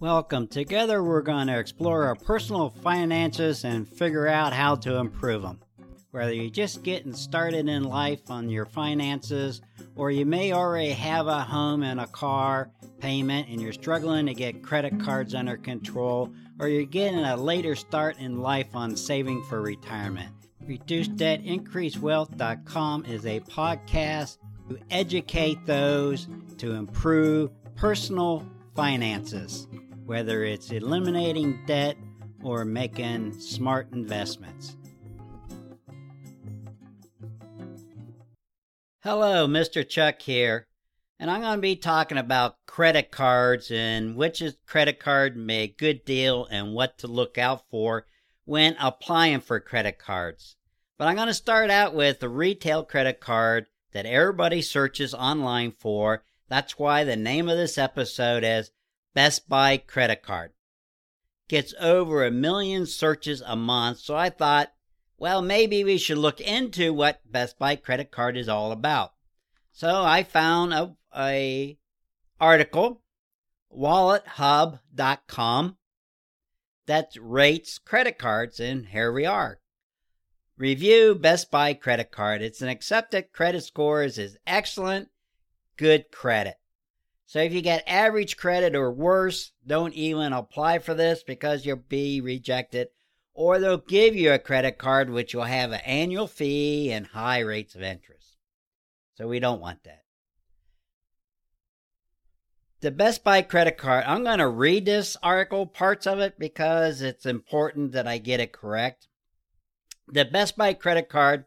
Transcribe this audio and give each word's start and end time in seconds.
Welcome. 0.00 0.48
Together, 0.48 1.04
we're 1.04 1.20
going 1.20 1.48
to 1.48 1.58
explore 1.58 2.06
our 2.06 2.14
personal 2.14 2.70
finances 2.70 3.64
and 3.64 3.86
figure 3.86 4.26
out 4.26 4.54
how 4.54 4.76
to 4.76 4.96
improve 4.96 5.42
them. 5.42 5.60
Whether 6.10 6.32
you're 6.32 6.48
just 6.48 6.82
getting 6.82 7.12
started 7.12 7.68
in 7.68 7.84
life 7.84 8.30
on 8.30 8.48
your 8.48 8.64
finances, 8.64 9.60
or 9.96 10.10
you 10.10 10.24
may 10.24 10.54
already 10.54 10.92
have 10.92 11.26
a 11.26 11.42
home 11.42 11.82
and 11.82 12.00
a 12.00 12.06
car 12.06 12.70
payment 12.98 13.48
and 13.50 13.60
you're 13.60 13.74
struggling 13.74 14.24
to 14.24 14.32
get 14.32 14.62
credit 14.62 14.98
cards 15.00 15.34
under 15.34 15.58
control, 15.58 16.32
or 16.58 16.68
you're 16.68 16.86
getting 16.86 17.20
a 17.20 17.36
later 17.36 17.76
start 17.76 18.18
in 18.18 18.40
life 18.40 18.74
on 18.74 18.96
saving 18.96 19.44
for 19.50 19.60
retirement. 19.60 20.30
ReduceDebtIncreaseWealth.com 20.64 23.04
is 23.04 23.26
a 23.26 23.40
podcast 23.40 24.38
to 24.70 24.78
educate 24.90 25.66
those 25.66 26.26
to 26.56 26.72
improve 26.72 27.50
personal 27.76 28.46
finances, 28.74 29.68
whether 30.10 30.42
it's 30.42 30.72
eliminating 30.72 31.56
debt 31.66 31.96
or 32.42 32.64
making 32.64 33.32
smart 33.32 33.86
investments. 33.92 34.76
Hello, 39.04 39.46
Mr. 39.46 39.88
Chuck 39.88 40.20
here, 40.20 40.66
and 41.20 41.30
I'm 41.30 41.42
going 41.42 41.58
to 41.58 41.62
be 41.62 41.76
talking 41.76 42.18
about 42.18 42.56
credit 42.66 43.12
cards 43.12 43.70
and 43.70 44.16
which 44.16 44.42
credit 44.66 44.98
card 44.98 45.36
make 45.36 45.78
good 45.78 46.04
deal 46.04 46.44
and 46.50 46.74
what 46.74 46.98
to 46.98 47.06
look 47.06 47.38
out 47.38 47.70
for 47.70 48.04
when 48.44 48.74
applying 48.80 49.38
for 49.38 49.60
credit 49.60 50.00
cards. 50.00 50.56
But 50.98 51.06
I'm 51.06 51.14
going 51.14 51.28
to 51.28 51.34
start 51.34 51.70
out 51.70 51.94
with 51.94 52.18
the 52.18 52.28
retail 52.28 52.82
credit 52.82 53.20
card 53.20 53.66
that 53.92 54.06
everybody 54.06 54.60
searches 54.60 55.14
online 55.14 55.70
for. 55.70 56.24
That's 56.48 56.80
why 56.80 57.04
the 57.04 57.14
name 57.14 57.48
of 57.48 57.56
this 57.56 57.78
episode 57.78 58.42
is 58.42 58.72
Best 59.14 59.48
Buy 59.48 59.76
Credit 59.76 60.22
Card. 60.22 60.52
Gets 61.48 61.74
over 61.80 62.24
a 62.24 62.30
million 62.30 62.86
searches 62.86 63.42
a 63.44 63.56
month, 63.56 63.98
so 63.98 64.16
I 64.16 64.30
thought, 64.30 64.72
well, 65.18 65.42
maybe 65.42 65.84
we 65.84 65.98
should 65.98 66.18
look 66.18 66.40
into 66.40 66.94
what 66.94 67.20
Best 67.30 67.58
Buy 67.58 67.76
Credit 67.76 68.10
Card 68.10 68.36
is 68.36 68.48
all 68.48 68.72
about. 68.72 69.12
So 69.72 70.02
I 70.02 70.22
found 70.22 70.72
a, 70.72 70.94
a 71.16 71.78
article, 72.40 73.02
wallethub.com, 73.76 75.76
that 76.86 77.10
rates 77.20 77.78
credit 77.78 78.18
cards, 78.18 78.60
and 78.60 78.86
here 78.86 79.12
we 79.12 79.26
are. 79.26 79.60
Review 80.56 81.14
Best 81.14 81.50
Buy 81.50 81.72
credit 81.72 82.12
card. 82.12 82.42
It's 82.42 82.62
an 82.62 82.68
accepted 82.68 83.32
credit 83.32 83.62
scores 83.62 84.18
is 84.18 84.36
excellent, 84.46 85.08
good 85.76 86.10
credit. 86.12 86.59
So 87.30 87.38
if 87.38 87.52
you 87.52 87.62
get 87.62 87.84
average 87.86 88.36
credit 88.36 88.74
or 88.74 88.90
worse, 88.90 89.52
don't 89.64 89.94
even 89.94 90.32
apply 90.32 90.80
for 90.80 90.94
this 90.94 91.22
because 91.22 91.64
you'll 91.64 91.76
be 91.76 92.20
rejected. 92.20 92.88
Or 93.34 93.60
they'll 93.60 93.76
give 93.76 94.16
you 94.16 94.32
a 94.32 94.38
credit 94.40 94.78
card 94.78 95.10
which 95.10 95.32
will 95.32 95.44
have 95.44 95.70
an 95.70 95.78
annual 95.86 96.26
fee 96.26 96.90
and 96.90 97.06
high 97.06 97.38
rates 97.38 97.76
of 97.76 97.82
interest. 97.82 98.36
So 99.14 99.28
we 99.28 99.38
don't 99.38 99.60
want 99.60 99.84
that. 99.84 100.02
The 102.80 102.90
Best 102.90 103.22
Buy 103.22 103.42
credit 103.42 103.78
card, 103.78 104.06
I'm 104.08 104.24
going 104.24 104.38
to 104.38 104.48
read 104.48 104.84
this 104.84 105.16
article, 105.22 105.66
parts 105.66 106.08
of 106.08 106.18
it, 106.18 106.36
because 106.36 107.00
it's 107.00 107.26
important 107.26 107.92
that 107.92 108.08
I 108.08 108.18
get 108.18 108.40
it 108.40 108.50
correct. 108.50 109.06
The 110.08 110.24
Best 110.24 110.56
Buy 110.56 110.74
credit 110.74 111.08
card 111.08 111.44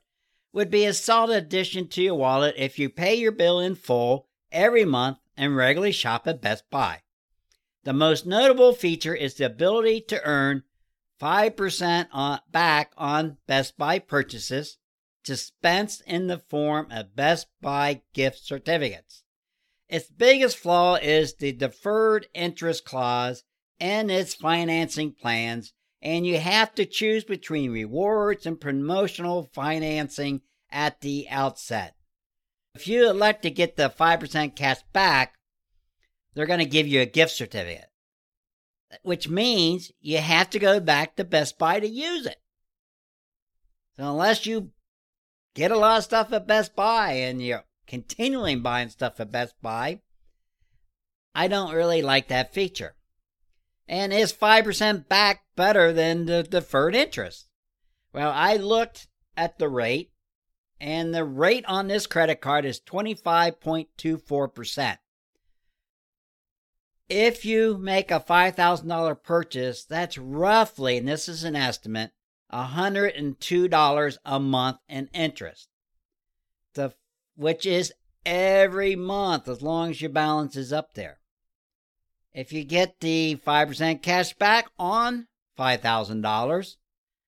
would 0.53 0.71
be 0.71 0.85
a 0.85 0.93
solid 0.93 1.35
addition 1.35 1.89
to 1.89 2.01
your 2.01 2.15
wallet 2.15 2.55
if 2.57 2.79
you 2.79 2.89
pay 2.89 3.15
your 3.15 3.33
bill 3.33 3.59
in 3.59 3.75
full 3.75 4.29
every 4.49 4.85
month 4.85 5.17
and 5.37 5.55
regularly 5.55 5.91
shop 5.91 6.27
at 6.27 6.41
Best 6.41 6.69
Buy. 6.69 7.01
The 7.83 7.93
most 7.93 8.25
notable 8.25 8.73
feature 8.73 9.15
is 9.15 9.35
the 9.35 9.45
ability 9.45 10.01
to 10.01 10.23
earn 10.23 10.63
5% 11.21 12.07
on, 12.11 12.39
back 12.51 12.93
on 12.97 13.37
Best 13.47 13.77
Buy 13.77 13.99
purchases 13.99 14.77
dispensed 15.23 16.01
in 16.05 16.27
the 16.27 16.39
form 16.39 16.87
of 16.91 17.15
Best 17.15 17.47
Buy 17.61 18.01
gift 18.13 18.39
certificates. 18.39 19.23
Its 19.87 20.09
biggest 20.09 20.57
flaw 20.57 20.95
is 20.95 21.35
the 21.35 21.51
deferred 21.51 22.27
interest 22.33 22.85
clause 22.85 23.43
and 23.79 24.09
its 24.09 24.33
financing 24.33 25.13
plans 25.13 25.73
and 26.03 26.27
you 26.27 26.37
have 26.37 26.75
to 26.75 26.85
choose 26.85 27.23
between 27.23 27.71
rewards 27.71 28.45
and 28.45 28.59
promotional 28.59 29.49
financing 29.53 30.41
at 30.69 30.99
the 30.99 31.25
outset. 31.29 31.95
If 32.75 32.87
you 32.87 33.09
elect 33.09 33.43
to 33.43 33.51
get 33.51 33.75
the 33.75 33.89
5% 33.89 34.55
cash 34.55 34.81
back, 34.93 35.35
they're 36.33 36.47
going 36.47 36.59
to 36.59 36.65
give 36.65 36.87
you 36.87 37.01
a 37.01 37.05
gift 37.05 37.33
certificate, 37.33 37.89
which 39.03 39.29
means 39.29 39.91
you 40.01 40.17
have 40.17 40.49
to 40.51 40.59
go 40.59 40.79
back 40.79 41.15
to 41.15 41.23
Best 41.23 41.59
Buy 41.59 41.79
to 41.79 41.87
use 41.87 42.25
it. 42.25 42.41
So, 43.95 44.09
unless 44.09 44.47
you 44.47 44.71
get 45.53 45.69
a 45.69 45.77
lot 45.77 45.99
of 45.99 46.03
stuff 46.03 46.33
at 46.33 46.47
Best 46.47 46.75
Buy 46.75 47.11
and 47.11 47.41
you're 47.41 47.63
continually 47.85 48.55
buying 48.55 48.89
stuff 48.89 49.19
at 49.19 49.31
Best 49.31 49.53
Buy, 49.61 49.99
I 51.35 51.47
don't 51.47 51.75
really 51.75 52.01
like 52.01 52.27
that 52.29 52.53
feature. 52.53 52.95
And 53.87 54.11
is 54.11 54.33
5% 54.33 55.07
back 55.07 55.43
better 55.55 55.93
than 55.93 56.25
the 56.25 56.41
deferred 56.41 56.95
interest? 56.95 57.49
Well, 58.13 58.31
I 58.33 58.55
looked 58.55 59.07
at 59.37 59.59
the 59.59 59.69
rate, 59.69 60.11
and 60.79 61.13
the 61.13 61.23
rate 61.23 61.65
on 61.67 61.87
this 61.87 62.07
credit 62.07 62.41
card 62.41 62.65
is 62.65 62.81
25.24%. 62.81 64.97
If 67.09 67.45
you 67.45 67.77
make 67.77 68.11
a 68.11 68.19
$5,000 68.19 69.23
purchase, 69.23 69.83
that's 69.83 70.17
roughly, 70.17 70.97
and 70.97 71.07
this 71.07 71.29
is 71.29 71.43
an 71.43 71.55
estimate, 71.55 72.11
$102 72.51 74.17
a 74.25 74.39
month 74.39 74.77
in 74.87 75.09
interest. 75.13 75.69
The, 76.73 76.93
which 77.35 77.65
is 77.65 77.93
every 78.25 78.95
month 78.95 79.47
as 79.47 79.61
long 79.61 79.91
as 79.91 80.01
your 80.01 80.09
balance 80.09 80.55
is 80.55 80.73
up 80.73 80.93
there. 80.93 81.19
If 82.33 82.51
you 82.51 82.63
get 82.63 82.99
the 82.99 83.39
5% 83.45 84.01
cash 84.01 84.33
back 84.33 84.67
on 84.79 85.27
$5,000, 85.57 86.75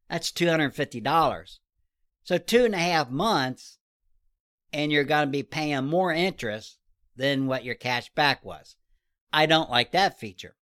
that's 0.10 0.32
$250. 0.32 1.60
So, 2.26 2.38
two 2.40 2.66
and 2.66 2.74
a 2.74 2.80
half 2.80 3.10
months, 3.10 3.78
and 4.74 4.92
you're 4.92 5.04
going 5.04 5.28
to 5.28 5.32
be 5.32 5.44
paying 5.44 5.86
more 5.86 6.12
interest 6.12 6.80
than 7.16 7.46
what 7.46 7.64
your 7.64 7.76
cash 7.76 8.12
back 8.14 8.44
was. 8.44 8.76
I 9.32 9.46
don't 9.46 9.70
like 9.70 9.92
that 9.92 10.20
feature. 10.20 10.56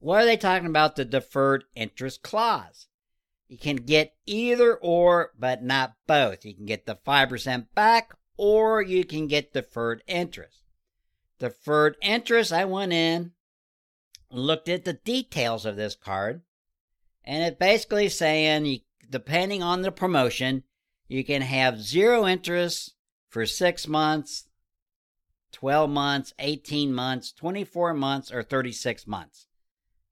What 0.00 0.22
are 0.22 0.26
they 0.26 0.36
talking 0.36 0.66
about? 0.66 0.96
The 0.96 1.04
deferred 1.04 1.64
interest 1.76 2.22
clause. 2.22 2.88
You 3.46 3.58
can 3.58 3.76
get 3.76 4.16
either 4.26 4.74
or, 4.74 5.30
but 5.38 5.62
not 5.62 5.94
both. 6.08 6.44
You 6.44 6.54
can 6.54 6.66
get 6.66 6.86
the 6.86 6.96
5% 6.96 7.66
back 7.74 8.14
or 8.36 8.82
you 8.82 9.04
can 9.04 9.28
get 9.28 9.52
deferred 9.52 10.02
interest. 10.08 10.64
Deferred 11.38 11.96
interest, 12.02 12.52
I 12.52 12.64
went 12.64 12.92
in, 12.92 13.32
looked 14.32 14.68
at 14.68 14.84
the 14.84 14.94
details 14.94 15.64
of 15.64 15.76
this 15.76 15.94
card, 15.94 16.42
and 17.24 17.44
it's 17.44 17.58
basically 17.58 18.08
saying, 18.08 18.80
depending 19.08 19.62
on 19.62 19.82
the 19.82 19.92
promotion, 19.92 20.64
you 21.12 21.24
can 21.24 21.42
have 21.42 21.82
zero 21.82 22.26
interest 22.26 22.94
for 23.28 23.44
six 23.44 23.86
months, 23.86 24.48
12 25.52 25.90
months, 25.90 26.32
18 26.38 26.92
months, 26.92 27.32
24 27.32 27.94
months, 27.94 28.32
or 28.32 28.42
36 28.42 29.06
months, 29.06 29.46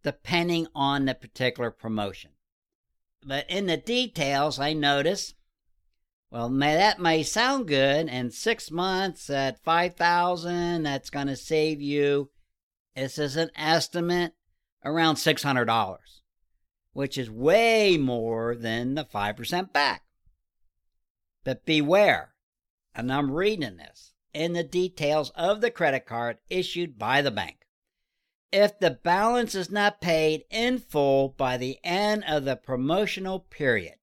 depending 0.02 0.66
on 0.74 1.06
the 1.06 1.14
particular 1.14 1.70
promotion. 1.70 2.32
But 3.24 3.48
in 3.48 3.66
the 3.66 3.76
details, 3.76 4.58
I 4.58 4.74
notice, 4.74 5.34
well, 6.30 6.50
may, 6.50 6.74
that 6.74 7.00
may 7.00 7.22
sound 7.22 7.66
good, 7.66 8.08
and 8.08 8.32
six 8.32 8.70
months 8.70 9.30
at 9.30 9.62
5000 9.64 10.82
that's 10.82 11.10
going 11.10 11.28
to 11.28 11.36
save 11.36 11.80
you 11.80 12.30
this 12.94 13.18
is 13.18 13.36
an 13.36 13.50
estimate 13.56 14.34
around 14.84 15.14
$600, 15.14 15.98
which 16.92 17.16
is 17.16 17.30
way 17.30 17.96
more 17.96 18.54
than 18.54 18.94
the 18.94 19.04
5% 19.04 19.72
back. 19.72 20.02
But 21.50 21.66
beware, 21.66 22.34
and 22.94 23.12
I'm 23.12 23.32
reading 23.32 23.76
this 23.76 24.12
in 24.32 24.52
the 24.52 24.62
details 24.62 25.30
of 25.30 25.60
the 25.60 25.72
credit 25.72 26.06
card 26.06 26.38
issued 26.48 26.96
by 26.96 27.22
the 27.22 27.32
bank. 27.32 27.66
If 28.52 28.78
the 28.78 28.92
balance 28.92 29.56
is 29.56 29.68
not 29.68 30.00
paid 30.00 30.44
in 30.48 30.78
full 30.78 31.30
by 31.30 31.56
the 31.56 31.80
end 31.82 32.22
of 32.28 32.44
the 32.44 32.54
promotional 32.54 33.40
period, 33.40 33.96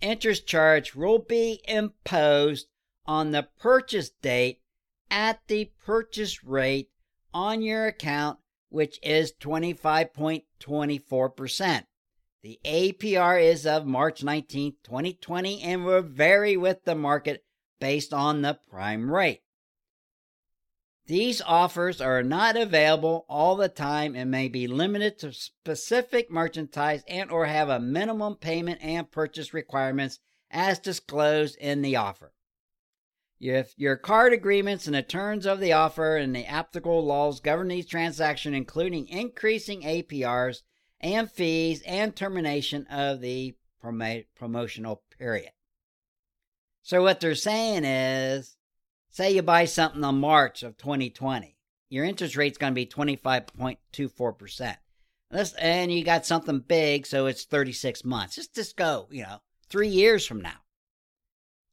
interest 0.00 0.46
charge 0.46 0.94
will 0.94 1.18
be 1.18 1.60
imposed 1.68 2.68
on 3.04 3.32
the 3.32 3.48
purchase 3.58 4.08
date 4.08 4.62
at 5.10 5.46
the 5.48 5.72
purchase 5.84 6.42
rate 6.42 6.88
on 7.34 7.60
your 7.60 7.88
account, 7.88 8.38
which 8.70 8.98
is 9.02 9.34
25.24%. 9.34 11.84
The 12.42 12.58
APR 12.64 13.42
is 13.42 13.66
of 13.66 13.86
March 13.86 14.24
19, 14.24 14.76
2020, 14.82 15.62
and 15.62 15.84
will 15.84 16.00
vary 16.00 16.56
with 16.56 16.84
the 16.84 16.94
market 16.94 17.44
based 17.78 18.14
on 18.14 18.40
the 18.40 18.58
prime 18.70 19.10
rate. 19.10 19.42
These 21.06 21.42
offers 21.42 22.00
are 22.00 22.22
not 22.22 22.56
available 22.56 23.26
all 23.28 23.56
the 23.56 23.68
time 23.68 24.14
and 24.14 24.30
may 24.30 24.48
be 24.48 24.66
limited 24.66 25.18
to 25.18 25.32
specific 25.32 26.30
merchandise 26.30 27.02
and 27.06 27.30
or 27.30 27.46
have 27.46 27.68
a 27.68 27.80
minimum 27.80 28.36
payment 28.36 28.80
and 28.80 29.10
purchase 29.10 29.52
requirements 29.52 30.20
as 30.50 30.78
disclosed 30.78 31.56
in 31.58 31.82
the 31.82 31.96
offer. 31.96 32.32
If 33.38 33.74
your 33.76 33.96
card 33.96 34.32
agreements 34.32 34.86
and 34.86 34.94
the 34.94 35.02
terms 35.02 35.46
of 35.46 35.60
the 35.60 35.72
offer 35.72 36.16
and 36.16 36.34
the 36.34 36.46
applicable 36.46 37.04
laws 37.04 37.40
govern 37.40 37.68
these 37.68 37.86
transactions, 37.86 38.56
including 38.56 39.08
increasing 39.08 39.82
APRs 39.82 40.62
and 41.00 41.30
fees 41.30 41.82
and 41.86 42.14
termination 42.14 42.86
of 42.88 43.20
the 43.20 43.54
prom- 43.80 44.24
promotional 44.34 45.02
period. 45.18 45.52
So, 46.82 47.02
what 47.02 47.20
they're 47.20 47.34
saying 47.34 47.84
is 47.84 48.56
Say 49.12 49.32
you 49.32 49.42
buy 49.42 49.64
something 49.64 50.04
in 50.04 50.20
March 50.20 50.62
of 50.62 50.76
2020, 50.76 51.56
your 51.88 52.04
interest 52.04 52.36
rate's 52.36 52.58
going 52.58 52.72
to 52.72 52.74
be 52.76 52.86
25.24%. 52.86 54.76
And 55.58 55.92
you 55.92 56.04
got 56.04 56.26
something 56.26 56.60
big, 56.60 57.06
so 57.06 57.26
it's 57.26 57.44
36 57.44 58.04
months. 58.04 58.36
Just, 58.36 58.54
just 58.54 58.76
go, 58.76 59.08
you 59.10 59.24
know, 59.24 59.40
three 59.68 59.88
years 59.88 60.24
from 60.24 60.40
now. 60.40 60.58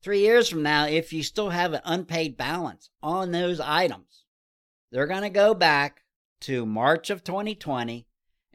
Three 0.01 0.21
years 0.21 0.49
from 0.49 0.63
now, 0.63 0.87
if 0.87 1.13
you 1.13 1.21
still 1.21 1.51
have 1.51 1.73
an 1.73 1.81
unpaid 1.85 2.37
balance 2.37 2.89
on 3.03 3.31
those 3.31 3.59
items, 3.59 4.25
they're 4.91 5.05
going 5.05 5.21
to 5.21 5.29
go 5.29 5.53
back 5.53 6.03
to 6.41 6.65
March 6.65 7.11
of 7.11 7.23
2020 7.23 8.06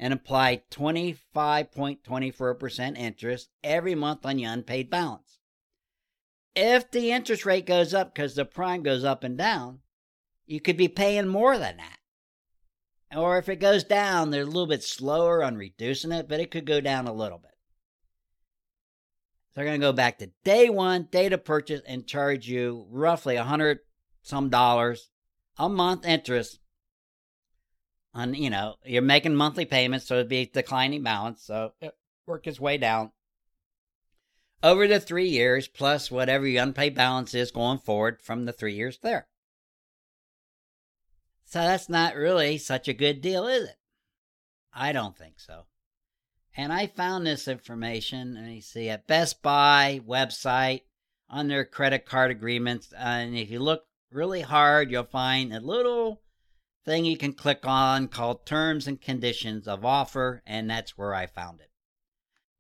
and 0.03 0.13
apply 0.13 0.63
25.24% 0.73 2.99
interest 2.99 3.49
every 3.63 3.95
month 3.95 4.27
on 4.27 4.41
your 4.41 4.53
unpaid 4.53 4.91
balance. 4.91 5.39
If 6.57 6.91
the 6.91 7.13
interest 7.13 7.47
rate 7.47 7.67
goes 7.67 7.95
up 7.95 8.13
because 8.13 8.35
the 8.35 8.45
prime 8.45 8.83
goes 8.83 9.05
up 9.05 9.23
and 9.23 9.39
down, 9.39 9.79
you 10.45 10.61
could 10.61 10.77
be 10.77 10.89
paying 10.89 11.29
more 11.29 11.57
than 11.57 11.77
that. 11.77 11.99
Or 13.17 13.39
if 13.39 13.49
it 13.49 13.61
goes 13.61 13.85
down, 13.85 14.31
they're 14.31 14.43
a 14.43 14.47
little 14.47 14.67
bit 14.67 14.83
slower 14.83 15.45
on 15.45 15.57
reducing 15.57 16.11
it, 16.11 16.29
but 16.29 16.41
it 16.41 16.51
could 16.51 16.67
go 16.67 16.81
down 16.81 17.07
a 17.07 17.13
little 17.13 17.39
bit. 17.39 17.53
They're 19.55 19.67
going 19.67 19.81
to 19.81 19.87
go 19.87 19.93
back 19.93 20.19
to 20.19 20.33
day 20.43 20.69
one, 20.69 21.07
date 21.13 21.33
of 21.33 21.45
purchase, 21.45 21.83
and 21.87 22.09
charge 22.09 22.49
you 22.49 22.89
roughly 22.91 23.37
a 23.37 23.45
hundred 23.45 23.79
some 24.21 24.51
dollars 24.51 25.11
a 25.59 25.69
month 25.69 26.05
interest 26.05 26.59
on, 28.15 28.35
you 28.35 28.51
know, 28.51 28.77
you're 28.85 29.03
making 29.03 29.35
monthly 29.35 29.65
payments, 29.65 30.07
so 30.07 30.15
it'd 30.15 30.29
be 30.29 30.47
declining 30.47 31.03
balance, 31.03 31.43
so 31.43 31.73
it 31.81 31.95
work 32.27 32.47
its 32.47 32.61
way 32.61 32.79
down 32.79 33.13
over 34.63 34.87
the 34.87 35.01
three 35.01 35.29
years, 35.29 35.67
plus 35.67 36.11
whatever 36.11 36.47
your 36.47 36.63
unpaid 36.63 36.95
balance 36.95 37.35
is 37.35 37.51
going 37.51 37.79
forward 37.79 38.23
from 38.23 38.45
the 38.45 38.53
three 38.53 38.75
years 38.75 38.99
there. 39.03 39.27
So 41.45 41.61
that's 41.61 41.89
not 41.89 42.15
really 42.15 42.59
such 42.59 42.89
a 42.89 42.95
good 42.95 43.21
deal, 43.21 43.47
is 43.47 43.65
it? 43.65 43.77
I 44.73 44.93
don't 44.93 45.17
think 45.17 45.41
so. 45.41 45.65
And 46.57 46.73
I 46.73 46.87
found 46.87 47.27
this 47.27 47.49
information, 47.49 48.35
let 48.35 48.45
me 48.45 48.61
see, 48.61 48.89
at 48.89 49.07
Best 49.07 49.43
Buy 49.43 50.01
website 50.07 50.83
on 51.29 51.49
their 51.49 51.65
credit 51.65 52.07
card 52.07 52.31
agreements. 52.31 52.93
And 52.97 53.37
if 53.37 53.51
you 53.51 53.59
look 53.59 53.85
really 54.11 54.43
hard, 54.43 54.91
you'll 54.91 55.05
find 55.05 55.53
a 55.53 55.61
little 55.61 56.21
thing 56.85 57.05
you 57.05 57.17
can 57.17 57.33
click 57.33 57.61
on 57.65 58.09
called 58.09 58.47
Terms 58.47 58.87
and 58.87 59.01
Conditions 59.01 59.69
of 59.69 59.85
Offer, 59.85 60.43
and 60.47 60.69
that's 60.69 60.99
where 60.99 61.15
I 61.15 61.27
found 61.27 61.61
it 61.61 61.73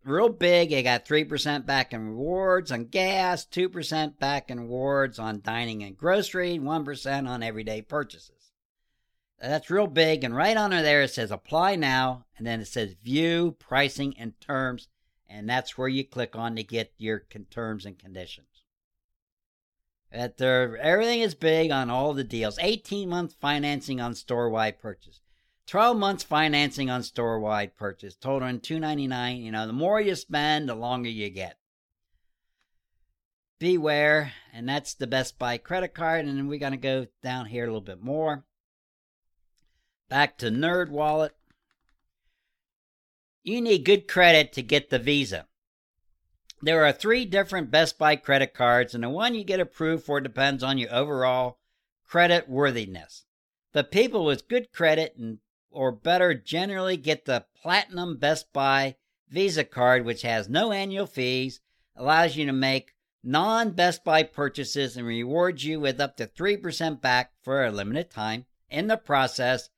real 0.04 0.28
big. 0.28 0.72
it 0.72 0.82
got 0.82 1.04
3% 1.04 1.66
back 1.66 1.92
in 1.92 2.08
rewards 2.08 2.72
on 2.72 2.86
gas, 2.86 3.46
2% 3.46 4.19
back 4.19 4.50
in 4.50 4.60
rewards 4.60 5.19
on 5.19 5.40
dining 5.40 5.82
and 5.82 5.96
grocery, 5.96 6.58
1% 6.58 7.28
on 7.28 7.42
everyday 7.42 7.82
purchases. 7.82 8.52
That's 9.40 9.70
real 9.70 9.88
big. 9.88 10.22
And 10.24 10.36
right 10.36 10.56
under 10.56 10.82
there, 10.82 11.02
it 11.02 11.08
says 11.08 11.30
apply 11.30 11.76
now. 11.76 12.26
And 12.38 12.46
then 12.46 12.60
it 12.60 12.66
says 12.66 12.94
view 13.02 13.56
pricing 13.58 14.14
and 14.19 14.40
terms. 14.40 14.88
And 15.28 15.48
that's 15.48 15.76
where 15.76 15.88
you 15.88 16.04
click 16.04 16.36
on 16.36 16.56
to 16.56 16.62
get 16.62 16.92
your 16.96 17.24
terms 17.50 17.84
and 17.86 17.98
conditions. 17.98 18.46
That 20.12 20.37
they're, 20.37 20.76
everything 20.76 21.20
is 21.20 21.35
big 21.35 21.70
on 21.70 21.88
all 21.88 22.12
the 22.12 22.25
deals. 22.25 22.59
18 22.61 23.09
month 23.09 23.35
financing 23.41 24.00
on 24.00 24.14
store 24.14 24.50
wide 24.50 24.79
purchase. 24.79 25.20
12 25.67 25.97
months 25.97 26.23
financing 26.23 26.91
on 26.91 27.03
store 27.03 27.41
wide 27.41 27.76
purchase, 27.76 28.14
totaling 28.14 28.61
299 28.61 29.37
You 29.38 29.53
know, 29.53 29.67
the 29.67 29.73
more 29.73 30.00
you 30.00 30.14
spend, 30.14 30.69
the 30.69 30.75
longer 30.75 31.09
you 31.09 31.31
get. 31.31 31.59
Beware, 33.59 34.32
and 34.53 34.69
that's 34.69 34.93
the 34.93 35.06
Best 35.06 35.38
Buy 35.38 35.56
credit 35.56 35.94
card. 35.94 36.26
And 36.26 36.37
then 36.37 36.49
we're 36.49 36.58
going 36.58 36.73
to 36.73 36.76
go 36.76 37.06
down 37.23 37.47
here 37.47 37.65
a 37.65 37.69
little 37.69 37.81
bit 37.81 38.03
more. 38.03 38.44
Back 40.11 40.37
to 40.38 40.50
Nerd 40.50 40.91
Wallet. 40.91 41.35
You 43.44 43.61
need 43.61 43.85
good 43.85 44.08
credit 44.08 44.53
to 44.55 44.62
get 44.62 44.91
the 44.91 44.99
Visa. 44.99 45.47
There 46.64 46.85
are 46.85 46.93
three 46.93 47.25
different 47.25 47.73
Best 47.73 47.99
Buy 47.99 48.14
credit 48.14 48.55
cards, 48.55 48.94
and 48.94 49.03
the 49.03 49.11
one 49.11 49.35
you 49.35 49.43
get 49.43 49.59
approved 49.59 50.05
for 50.05 50.20
depends 50.20 50.62
on 50.62 50.79
your 50.79 50.94
overall 50.94 51.59
credit 52.06 52.49
worthiness. 52.49 53.25
But 53.73 53.91
people 53.91 54.25
with 54.25 54.47
good 54.47 54.70
credit 54.70 55.17
and 55.17 55.38
or 55.73 55.91
better 55.91 56.35
generally 56.35 56.97
get 56.97 57.25
the 57.25 57.47
Platinum 57.61 58.17
Best 58.17 58.53
Buy 58.53 58.94
Visa 59.29 59.64
card, 59.64 60.05
which 60.05 60.23
has 60.23 60.49
no 60.49 60.70
annual 60.70 61.06
fees, 61.06 61.61
allows 61.97 62.37
you 62.37 62.47
to 62.47 62.53
make 62.53 62.94
non 63.25 63.70
Best 63.73 64.05
Buy 64.05 64.23
purchases, 64.23 64.97
and 64.97 65.05
rewards 65.05 65.65
you 65.65 65.81
with 65.81 66.00
up 66.00 66.17
to 66.19 66.29
3% 66.29 67.00
back 67.00 67.32
for 67.43 67.65
a 67.65 67.73
limited 67.73 68.08
time. 68.08 68.47
In 68.70 68.87
the 68.87 68.97
process, 68.97 69.69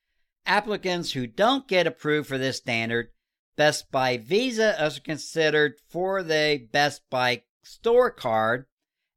applicants 0.44 1.12
who 1.12 1.26
don't 1.26 1.66
get 1.66 1.86
approved 1.86 2.28
for 2.28 2.36
this 2.36 2.58
standard 2.58 3.08
Best 3.56 3.90
Buy 3.90 4.16
Visa 4.16 4.82
is 4.84 4.98
considered 4.98 5.74
for 5.88 6.22
the 6.22 6.68
Best 6.72 7.02
Buy 7.10 7.42
store 7.62 8.10
card 8.10 8.66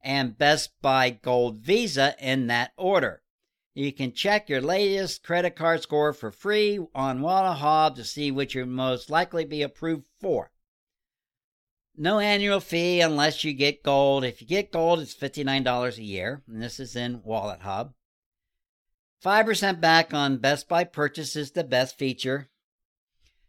and 0.02 0.38
Best 0.38 0.70
Buy 0.80 1.10
Gold 1.10 1.58
Visa 1.58 2.14
in 2.20 2.46
that 2.46 2.72
order. 2.76 3.22
You 3.74 3.92
can 3.92 4.12
check 4.12 4.48
your 4.48 4.60
latest 4.60 5.22
credit 5.22 5.54
card 5.54 5.82
score 5.82 6.12
for 6.12 6.30
free 6.30 6.78
on 6.94 7.20
WalletHub 7.20 7.94
to 7.96 8.04
see 8.04 8.30
which 8.30 8.54
you're 8.54 8.66
most 8.66 9.10
likely 9.10 9.44
be 9.44 9.62
approved 9.62 10.06
for. 10.20 10.50
No 11.96 12.20
annual 12.20 12.60
fee 12.60 13.00
unless 13.00 13.42
you 13.42 13.52
get 13.52 13.82
gold. 13.82 14.24
If 14.24 14.40
you 14.40 14.46
get 14.46 14.72
gold, 14.72 15.00
it's 15.00 15.14
$59 15.14 15.98
a 15.98 16.02
year, 16.02 16.42
and 16.46 16.62
this 16.62 16.78
is 16.78 16.94
in 16.94 17.22
Wallet 17.24 17.62
Hub. 17.62 17.92
5% 19.24 19.80
back 19.80 20.14
on 20.14 20.38
Best 20.38 20.68
Buy 20.68 20.84
purchases, 20.84 21.36
is 21.36 21.50
the 21.52 21.64
best 21.64 21.98
feature. 21.98 22.50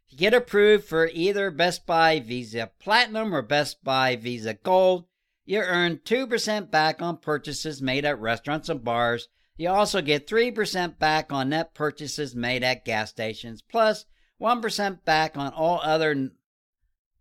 You 0.09 0.17
get 0.17 0.33
approved 0.33 0.85
for 0.85 1.07
either 1.13 1.51
Best 1.51 1.85
Buy 1.85 2.19
Visa 2.19 2.71
Platinum 2.79 3.33
or 3.33 3.41
Best 3.41 3.83
Buy 3.83 4.15
Visa 4.15 4.53
Gold, 4.53 5.05
you 5.45 5.59
earn 5.59 5.97
2% 5.97 6.71
back 6.71 7.01
on 7.01 7.17
purchases 7.17 7.81
made 7.81 8.05
at 8.05 8.19
restaurants 8.19 8.69
and 8.69 8.83
bars 8.83 9.27
you 9.59 9.67
also 9.67 10.01
get 10.01 10.25
3% 10.25 10.97
back 10.99 11.33
on 11.33 11.49
net 11.49 11.73
purchases 11.73 12.33
made 12.33 12.63
at 12.63 12.85
gas 12.85 13.09
stations, 13.09 13.61
plus 13.61 14.05
1 14.37 14.61
back 15.03 15.35
on 15.35 15.51
all 15.51 15.81
other 15.83 16.29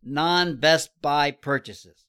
non 0.04 0.54
Best 0.54 0.90
Buy 1.02 1.32
purchases. 1.32 2.06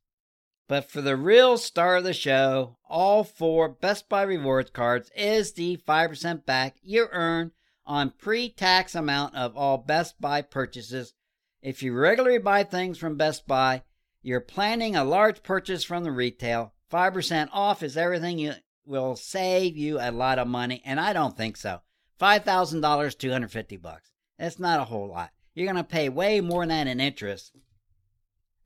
But 0.67 0.87
for 0.87 1.01
the 1.01 1.15
real 1.15 1.57
star 1.57 1.95
of 1.95 2.03
the 2.03 2.13
show, 2.13 2.77
all 2.87 3.23
four 3.23 3.69
Best 3.69 4.07
Buy 4.07 4.21
rewards 4.21 4.69
cards 4.69 5.09
is 5.15 5.53
the 5.53 5.77
5% 5.77 6.45
back 6.45 6.75
you 6.83 7.07
earn 7.11 7.51
on 7.89 8.11
pre 8.11 8.49
tax 8.49 8.95
amount 8.95 9.35
of 9.35 9.57
all 9.57 9.79
Best 9.79 10.21
Buy 10.21 10.41
purchases. 10.43 11.13
If 11.61 11.83
you 11.83 11.93
regularly 11.93 12.37
buy 12.37 12.63
things 12.63 12.97
from 12.97 13.17
Best 13.17 13.47
Buy, 13.47 13.83
you're 14.21 14.39
planning 14.39 14.95
a 14.95 15.03
large 15.03 15.43
purchase 15.43 15.83
from 15.83 16.03
the 16.03 16.11
retail. 16.11 16.73
5% 16.91 17.49
off 17.51 17.83
is 17.83 17.97
everything 17.97 18.39
you 18.39 18.53
will 18.85 19.15
save 19.15 19.75
you 19.75 19.99
a 19.99 20.11
lot 20.11 20.39
of 20.39 20.47
money, 20.47 20.81
and 20.85 20.99
I 20.99 21.13
don't 21.13 21.35
think 21.35 21.57
so. 21.57 21.81
Five 22.17 22.43
thousand 22.43 22.81
dollars, 22.81 23.15
two 23.15 23.31
hundred 23.31 23.51
fifty 23.51 23.77
bucks. 23.77 24.11
That's 24.37 24.59
not 24.59 24.81
a 24.81 24.85
whole 24.85 25.07
lot. 25.07 25.31
You're 25.55 25.67
gonna 25.67 25.85
pay 25.85 26.09
way 26.09 26.41
more 26.41 26.65
than 26.65 26.87
in 26.87 26.99
interest 26.99 27.53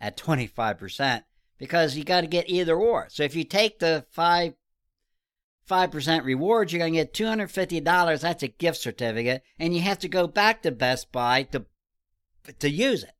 at 0.01 0.17
twenty 0.17 0.47
five 0.47 0.79
percent 0.79 1.23
because 1.59 1.95
you 1.95 2.03
got 2.03 2.21
to 2.21 2.27
get 2.27 2.49
either 2.49 2.75
or. 2.75 3.09
So 3.09 3.21
if 3.21 3.35
you 3.35 3.43
take 3.43 3.77
the 3.77 4.05
five 4.09 4.53
five 5.65 5.91
percent 5.91 6.25
rewards, 6.25 6.73
you're 6.73 6.89
get 6.89 7.13
two 7.13 7.25
hundred 7.25 7.51
fifty 7.51 7.79
dollars. 7.79 8.21
That's 8.21 8.43
a 8.43 8.47
gift 8.47 8.77
certificate, 8.77 9.43
and 9.59 9.75
you 9.75 9.81
have 9.81 9.99
to 9.99 10.07
go 10.07 10.27
back 10.27 10.61
to 10.61 10.71
Best 10.71 11.11
Buy 11.11 11.43
to 11.43 11.65
to 12.59 12.69
use 12.69 13.03
it. 13.03 13.13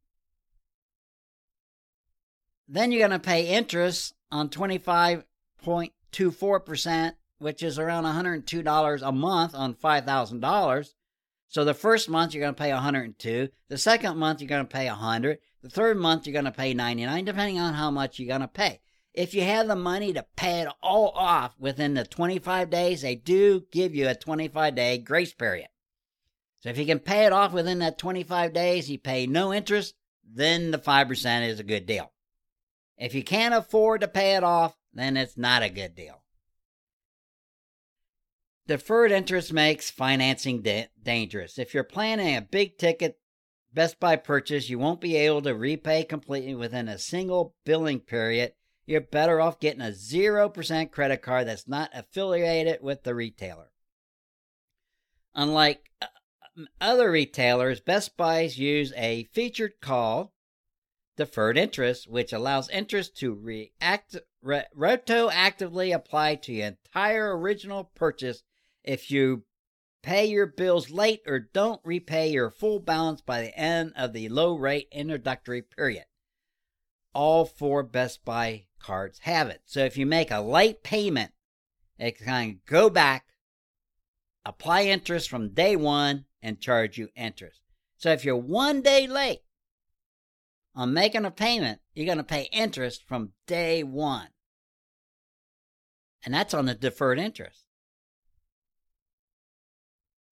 Then 2.68 2.92
you're 2.92 3.08
gonna 3.08 3.20
pay 3.20 3.48
interest 3.48 4.14
on 4.32 4.50
twenty 4.50 4.78
five 4.78 5.26
point 5.64 5.94
to 6.14 6.32
4%, 6.32 7.14
which 7.40 7.64
is 7.64 7.78
around 7.78 8.06
$102 8.06 9.02
a 9.02 9.12
month 9.12 9.56
on 9.56 9.74
$5,000. 9.74 10.94
So 11.48 11.66
the 11.66 11.74
first 11.74 12.10
month 12.10 12.34
you're 12.34 12.42
going 12.42 12.56
to 12.56 12.62
pay 12.62 12.72
102, 12.72 13.50
the 13.68 13.78
second 13.78 14.18
month 14.18 14.42
you're 14.42 14.48
going 14.48 14.66
to 14.66 14.74
pay 14.74 14.88
100, 14.88 15.40
the 15.62 15.70
third 15.70 15.98
month 15.98 16.26
you're 16.26 16.34
going 16.34 16.46
to 16.46 16.52
pay 16.52 16.74
99 16.74 17.26
depending 17.26 17.60
on 17.60 17.74
how 17.74 17.92
much 17.92 18.18
you're 18.18 18.28
going 18.28 18.42
to 18.42 18.48
pay. 18.48 18.80
If 19.14 19.34
you 19.34 19.44
have 19.44 19.68
the 19.68 19.76
money 19.76 20.14
to 20.14 20.26
pay 20.36 20.62
it 20.62 20.68
all 20.82 21.10
off 21.10 21.54
within 21.60 21.94
the 21.94 22.04
25 22.04 22.70
days, 22.70 23.02
they 23.02 23.16
do 23.16 23.64
give 23.72 23.94
you 23.94 24.08
a 24.08 24.16
25 24.16 24.76
day 24.76 24.98
grace 24.98 25.34
period. 25.34 25.68
So 26.60 26.70
if 26.70 26.78
you 26.78 26.86
can 26.86 27.00
pay 27.00 27.26
it 27.26 27.34
off 27.34 27.52
within 27.52 27.80
that 27.80 27.98
25 27.98 28.54
days, 28.54 28.90
you 28.90 28.98
pay 28.98 29.28
no 29.28 29.54
interest, 29.54 29.96
then 30.24 30.72
the 30.72 30.80
5% 30.80 31.48
is 31.48 31.60
a 31.60 31.64
good 31.64 31.86
deal. 31.86 32.12
If 32.98 33.14
you 33.14 33.24
can't 33.24 33.54
afford 33.54 34.02
to 34.02 34.08
pay 34.08 34.36
it 34.36 34.44
off, 34.44 34.78
then 34.94 35.18
it's 35.18 35.38
not 35.38 35.64
a 35.64 35.70
good 35.70 35.96
deal. 35.96 36.24
Deferred 38.66 39.12
interest 39.12 39.52
makes 39.52 39.92
financing 39.92 40.62
da- 40.62 40.88
dangerous. 41.02 41.60
If 41.60 41.74
you're 41.74 41.84
planning 41.84 42.38
a 42.38 42.42
big 42.42 42.78
ticket 42.78 43.20
Best 43.74 44.00
Buy 44.00 44.18
purchase 44.18 44.70
you 44.70 44.78
won't 44.78 45.02
be 45.02 45.16
able 45.16 45.42
to 45.42 45.56
repay 45.56 46.04
completely 46.04 46.54
within 46.54 46.88
a 46.88 47.00
single 47.00 47.56
billing 47.66 48.00
period, 48.00 48.54
you're 48.86 49.02
better 49.02 49.40
off 49.40 49.60
getting 49.60 49.82
a 49.82 49.92
0% 49.92 50.92
credit 50.92 51.22
card 51.22 51.48
that's 51.48 51.68
not 51.68 51.90
affiliated 51.94 52.80
with 52.82 53.04
the 53.04 53.16
retailer. 53.16 53.72
Unlike 55.36 55.90
uh, 56.02 56.08
other 56.80 57.12
retailers, 57.12 57.80
Best 57.80 58.18
Buys 58.18 58.58
use 58.58 58.94
a 58.96 59.24
featured 59.32 59.74
call 59.82 60.34
deferred 61.16 61.58
interest, 61.58 62.10
which 62.10 62.34
allows 62.34 62.70
interest 62.70 63.16
to 63.18 63.34
react, 63.34 64.18
re- 64.42 64.66
retroactively 64.76 65.94
apply 65.94 66.36
to 66.36 66.54
your 66.54 66.68
entire 66.68 67.38
original 67.38 67.92
purchase 67.96 68.44
if 68.84 69.10
you 69.12 69.44
pay 70.02 70.26
your 70.26 70.46
bills 70.46 70.90
late 70.90 71.22
or 71.26 71.40
don't 71.40 71.82
repay 71.86 72.30
your 72.30 72.50
full 72.50 72.80
balance 72.80 73.22
by 73.22 73.42
the 73.42 73.58
end 73.58 73.94
of 73.96 74.14
the 74.14 74.28
low 74.30 74.56
rate 74.56 74.88
introductory 74.92 75.62
period. 75.62 76.06
All 77.14 77.46
four 77.46 77.84
Best 77.84 78.26
Buy 78.26 78.66
cards 78.80 79.20
have 79.20 79.50
it. 79.50 79.62
So 79.66 79.80
if 79.86 79.98
you 79.98 80.06
make 80.06 80.32
a 80.32 80.42
late 80.42 80.84
payment, 80.84 81.32
it 81.98 82.20
can 82.20 82.60
go 82.66 82.90
back, 82.90 83.26
apply 84.46 84.84
interest 84.84 85.30
from 85.30 85.54
day 85.54 85.76
one, 85.76 86.26
and 86.42 86.60
charge 86.60 86.98
you 86.98 87.10
interest. 87.16 87.62
So 87.98 88.12
if 88.12 88.26
you're 88.26 88.36
one 88.36 88.82
day 88.82 89.08
late 89.08 89.44
on 90.76 90.94
making 90.94 91.24
a 91.26 91.32
payment, 91.32 91.80
you're 91.94 92.06
going 92.06 92.18
to 92.18 92.24
pay 92.24 92.50
interest 92.52 93.04
from 93.08 93.32
day 93.48 93.84
one. 93.84 94.28
And 96.26 96.34
that's 96.34 96.54
on 96.54 96.66
the 96.66 96.74
deferred 96.74 97.20
interest. 97.20 97.62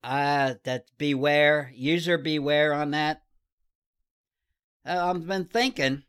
Uh, 0.04 0.56
that 0.64 0.86
beware, 0.98 1.72
user 1.76 2.18
beware 2.18 2.74
on 2.74 2.92
that. 2.92 3.22
Uh, 4.86 5.14
I've 5.14 5.28
been 5.28 5.46
thinking, 5.46 6.04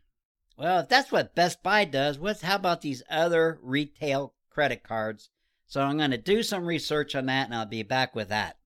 well, 0.62 0.78
if 0.78 0.88
that's 0.88 1.10
what 1.10 1.34
Best 1.34 1.60
Buy 1.64 1.84
does, 1.84 2.20
what's 2.20 2.42
how 2.42 2.54
about 2.54 2.82
these 2.82 3.02
other 3.10 3.58
retail 3.62 4.32
credit 4.48 4.84
cards? 4.84 5.30
So 5.66 5.82
I'm 5.82 5.98
going 5.98 6.12
to 6.12 6.18
do 6.18 6.44
some 6.44 6.66
research 6.66 7.16
on 7.16 7.26
that 7.26 7.46
and 7.46 7.54
I'll 7.54 7.66
be 7.66 7.82
back 7.82 8.14
with 8.14 8.28
that. 8.28 8.58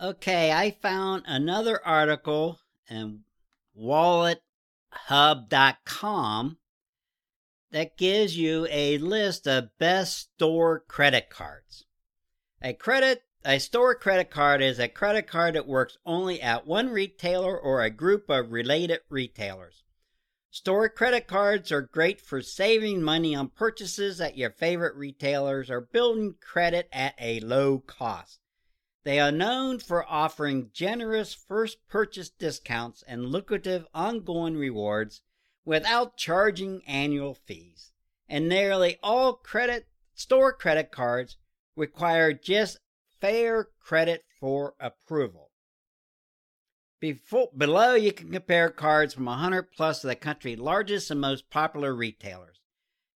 Okay, 0.00 0.52
I 0.52 0.70
found 0.70 1.24
another 1.26 1.84
article 1.84 2.60
in 2.88 3.24
wallethub.com 3.76 6.58
that 7.72 7.98
gives 7.98 8.38
you 8.38 8.68
a 8.70 8.98
list 8.98 9.48
of 9.48 9.76
best 9.78 10.30
store 10.36 10.84
credit 10.86 11.28
cards. 11.28 11.86
A 12.62 12.72
credit 12.72 13.24
a 13.44 13.58
store 13.58 13.96
credit 13.96 14.30
card 14.30 14.62
is 14.62 14.78
a 14.78 14.86
credit 14.86 15.26
card 15.26 15.56
that 15.56 15.66
works 15.66 15.98
only 16.06 16.40
at 16.40 16.68
one 16.68 16.90
retailer 16.90 17.58
or 17.58 17.82
a 17.82 17.90
group 17.90 18.30
of 18.30 18.52
related 18.52 19.00
retailers. 19.10 19.83
Store 20.54 20.88
credit 20.88 21.26
cards 21.26 21.72
are 21.72 21.80
great 21.82 22.20
for 22.20 22.40
saving 22.40 23.02
money 23.02 23.34
on 23.34 23.48
purchases 23.48 24.20
at 24.20 24.36
your 24.36 24.50
favorite 24.50 24.94
retailers 24.94 25.68
or 25.68 25.80
building 25.80 26.36
credit 26.40 26.88
at 26.92 27.16
a 27.20 27.40
low 27.40 27.80
cost. 27.80 28.38
They 29.02 29.18
are 29.18 29.32
known 29.32 29.80
for 29.80 30.08
offering 30.08 30.70
generous 30.72 31.34
first 31.34 31.78
purchase 31.88 32.30
discounts 32.30 33.02
and 33.08 33.26
lucrative 33.26 33.88
ongoing 33.92 34.56
rewards 34.56 35.22
without 35.64 36.16
charging 36.16 36.84
annual 36.86 37.34
fees. 37.34 37.90
And 38.28 38.48
nearly 38.48 39.00
all 39.02 39.32
credit 39.32 39.88
store 40.14 40.52
credit 40.52 40.92
cards 40.92 41.36
require 41.74 42.32
just 42.32 42.78
fair 43.20 43.70
credit 43.80 44.24
for 44.38 44.74
approval. 44.78 45.43
Before, 47.00 47.50
below, 47.56 47.94
you 47.94 48.12
can 48.12 48.30
compare 48.30 48.70
cards 48.70 49.14
from 49.14 49.26
100 49.26 49.72
plus 49.72 50.04
of 50.04 50.08
the 50.08 50.16
country's 50.16 50.58
largest 50.58 51.10
and 51.10 51.20
most 51.20 51.50
popular 51.50 51.94
retailers. 51.94 52.60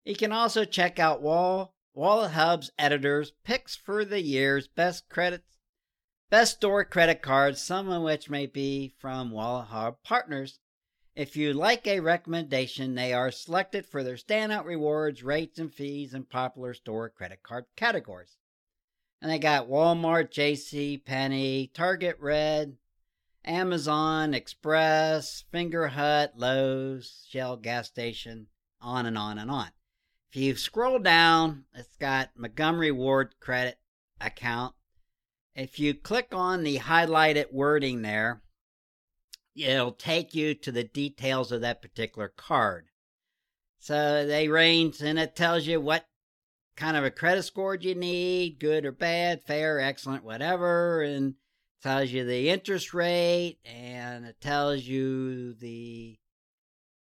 You 0.05 0.17
can 0.17 0.33
also 0.33 0.65
check 0.65 0.99
out 0.99 1.23
Wall 1.23 1.75
Wallet 1.97 2.33
Hub's 2.33 2.71
editors' 2.79 3.33
picks 3.43 3.75
for 3.75 4.05
the 4.05 4.21
year's 4.21 4.69
best 4.69 5.09
credits, 5.09 5.59
best 6.29 6.57
store 6.57 6.85
credit 6.85 7.23
cards, 7.23 7.63
some 7.63 7.89
of 7.89 8.03
which 8.03 8.29
may 8.29 8.45
be 8.45 8.95
from 8.99 9.31
Wallet 9.31 9.69
Hub 9.69 10.03
partners. 10.03 10.59
If 11.15 11.37
you 11.37 11.55
like 11.55 11.87
a 11.87 12.01
recommendation, 12.01 12.95
they 12.95 13.15
are 13.15 13.31
selected 13.31 13.87
for 13.87 14.03
their 14.03 14.17
standout 14.17 14.67
rewards, 14.67 15.23
rates, 15.23 15.59
and 15.59 15.73
fees 15.73 16.13
in 16.13 16.25
popular 16.25 16.75
store 16.75 17.09
credit 17.09 17.43
card 17.43 17.65
categories. 17.77 18.37
And 19.23 19.31
they 19.31 19.39
got 19.39 19.69
Walmart, 19.69 20.31
JC, 20.31 21.03
Penney, 21.03 21.71
Target 21.73 22.19
Red, 22.21 22.77
Amazon, 23.47 24.35
Express, 24.35 25.45
Fingerhut, 25.53 26.31
Lowe's, 26.37 27.27
Shell 27.29 27.59
gas 27.59 27.87
station, 27.89 28.49
on 28.81 29.07
and 29.07 29.17
on 29.17 29.39
and 29.39 29.51
on. 29.51 29.71
If 30.31 30.37
you 30.37 30.57
scroll 30.57 30.99
down, 30.99 31.65
it's 31.75 31.97
got 31.97 32.31
Montgomery 32.37 32.91
Ward 32.91 33.35
credit 33.41 33.79
account. 34.21 34.75
If 35.55 35.79
you 35.79 35.95
click 35.95 36.29
on 36.33 36.63
the 36.63 36.79
highlighted 36.79 37.53
wording 37.53 38.03
there, 38.03 38.43
it'll 39.55 39.93
take 39.93 40.35
you 40.35 40.55
to 40.55 40.73
the 40.73 40.85
details 40.85 41.53
of 41.53 41.63
that 41.63 41.81
particular 41.81 42.29
card. 42.29 42.89
So 43.79 44.27
they 44.27 44.49
range 44.49 45.01
and 45.01 45.19
it 45.19 45.37
tells 45.37 45.67
you 45.67 45.81
what 45.81 46.07
kind 46.77 46.97
of 46.97 47.05
a 47.05 47.11
credit 47.11 47.45
score 47.45 47.75
you 47.75 47.95
need, 47.95 48.59
good 48.59 48.85
or 48.85 48.93
bad, 48.93 49.43
fair, 49.45 49.81
excellent, 49.81 50.25
whatever, 50.25 51.03
and 51.03 51.35
tells 51.83 52.11
you 52.11 52.25
the 52.25 52.51
interest 52.51 52.95
rate 52.95 53.59
and 53.65 54.25
it 54.25 54.41
tells 54.41 54.83
you 54.83 55.55
the 55.55 56.19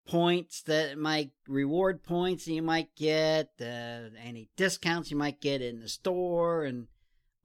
points 0.06 0.62
that 0.62 0.98
might 0.98 1.30
reward 1.48 2.02
points 2.02 2.44
that 2.44 2.52
you 2.52 2.62
might 2.62 2.94
get, 2.94 3.50
uh, 3.60 4.10
any 4.22 4.50
discounts 4.56 5.10
you 5.10 5.16
might 5.16 5.40
get 5.40 5.62
in 5.62 5.80
the 5.80 5.88
store, 5.88 6.64
and 6.64 6.88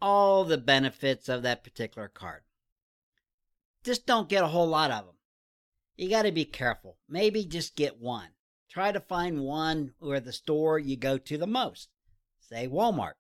all 0.02 0.44
the 0.44 0.58
benefits 0.58 1.30
of 1.30 1.42
that 1.44 1.64
particular 1.64 2.10
card. 2.10 2.42
Just 3.84 4.06
don't 4.06 4.28
get 4.28 4.44
a 4.44 4.48
whole 4.48 4.68
lot 4.68 4.92
of 4.92 5.06
them. 5.06 5.16
You 5.96 6.10
got 6.10 6.24
to 6.24 6.32
be 6.32 6.46
careful. 6.46 6.98
Maybe 7.08 7.46
just 7.46 7.76
get 7.76 8.00
one. 8.00 8.30
Try 8.70 8.92
to 8.92 9.00
find 9.00 9.42
one 9.42 9.94
where 10.00 10.20
the 10.20 10.34
store 10.34 10.78
you 10.78 10.98
go 10.98 11.18
to 11.18 11.38
the 11.38 11.48
most 11.48 11.90
say 12.50 12.68
Walmart, 12.68 13.14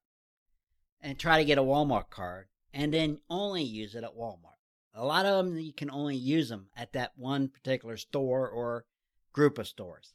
and 1.01 1.17
try 1.17 1.37
to 1.37 1.45
get 1.45 1.57
a 1.57 1.63
Walmart 1.63 2.09
card 2.09 2.47
and 2.73 2.93
then 2.93 3.19
only 3.29 3.63
use 3.63 3.95
it 3.95 4.03
at 4.03 4.15
Walmart. 4.15 4.57
A 4.93 5.05
lot 5.05 5.25
of 5.25 5.45
them, 5.45 5.57
you 5.57 5.73
can 5.73 5.89
only 5.89 6.15
use 6.15 6.49
them 6.49 6.67
at 6.75 6.93
that 6.93 7.13
one 7.15 7.47
particular 7.47 7.97
store 7.97 8.49
or 8.49 8.85
group 9.33 9.57
of 9.57 9.67
stores. 9.67 10.13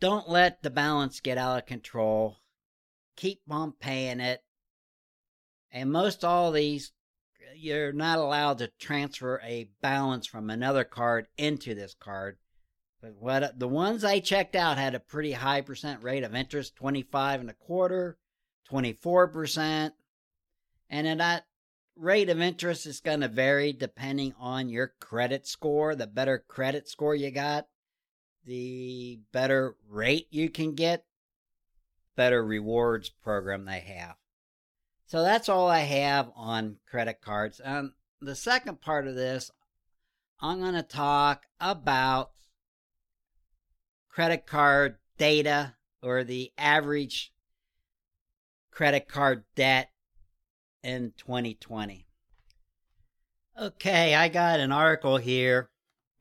Don't 0.00 0.28
let 0.28 0.62
the 0.62 0.70
balance 0.70 1.20
get 1.20 1.38
out 1.38 1.58
of 1.58 1.66
control. 1.66 2.38
Keep 3.16 3.42
on 3.48 3.72
paying 3.72 4.20
it. 4.20 4.42
And 5.70 5.92
most 5.92 6.24
all 6.24 6.52
these, 6.52 6.92
you're 7.54 7.92
not 7.92 8.18
allowed 8.18 8.58
to 8.58 8.70
transfer 8.78 9.40
a 9.42 9.70
balance 9.80 10.26
from 10.26 10.50
another 10.50 10.84
card 10.84 11.28
into 11.38 11.74
this 11.74 11.94
card 11.94 12.38
but 13.06 13.14
what 13.20 13.58
the 13.58 13.68
ones 13.68 14.04
I 14.04 14.20
checked 14.20 14.56
out 14.56 14.78
had 14.78 14.94
a 14.94 15.00
pretty 15.00 15.32
high 15.32 15.60
percent 15.60 16.02
rate 16.02 16.24
of 16.24 16.34
interest, 16.34 16.76
25 16.76 17.40
and 17.40 17.50
a 17.50 17.54
quarter, 17.54 18.18
24%. 18.70 19.92
And 20.88 21.08
at 21.08 21.18
that 21.18 21.46
rate 21.96 22.28
of 22.28 22.40
interest 22.40 22.86
is 22.86 23.00
going 23.00 23.20
to 23.20 23.28
vary 23.28 23.72
depending 23.72 24.34
on 24.38 24.68
your 24.68 24.92
credit 25.00 25.46
score. 25.46 25.94
The 25.94 26.06
better 26.06 26.44
credit 26.46 26.88
score 26.88 27.14
you 27.14 27.30
got, 27.30 27.66
the 28.44 29.20
better 29.32 29.76
rate 29.88 30.28
you 30.30 30.48
can 30.50 30.74
get, 30.74 31.04
better 32.14 32.44
rewards 32.44 33.08
program 33.08 33.64
they 33.64 33.80
have. 33.80 34.16
So 35.06 35.22
that's 35.22 35.48
all 35.48 35.68
I 35.68 35.80
have 35.80 36.30
on 36.34 36.76
credit 36.88 37.20
cards. 37.20 37.60
And 37.60 37.92
the 38.20 38.34
second 38.34 38.80
part 38.80 39.06
of 39.06 39.14
this, 39.14 39.50
I'm 40.40 40.60
going 40.60 40.74
to 40.74 40.82
talk 40.82 41.44
about 41.60 42.32
credit 44.10 44.46
card 44.46 44.96
data 45.16 45.74
or 46.02 46.24
the 46.24 46.52
average 46.58 47.32
credit 48.76 49.08
card 49.08 49.42
debt 49.54 49.90
in 50.82 51.14
2020. 51.16 52.06
Okay, 53.58 54.14
I 54.14 54.28
got 54.28 54.60
an 54.60 54.70
article 54.70 55.16
here 55.16 55.70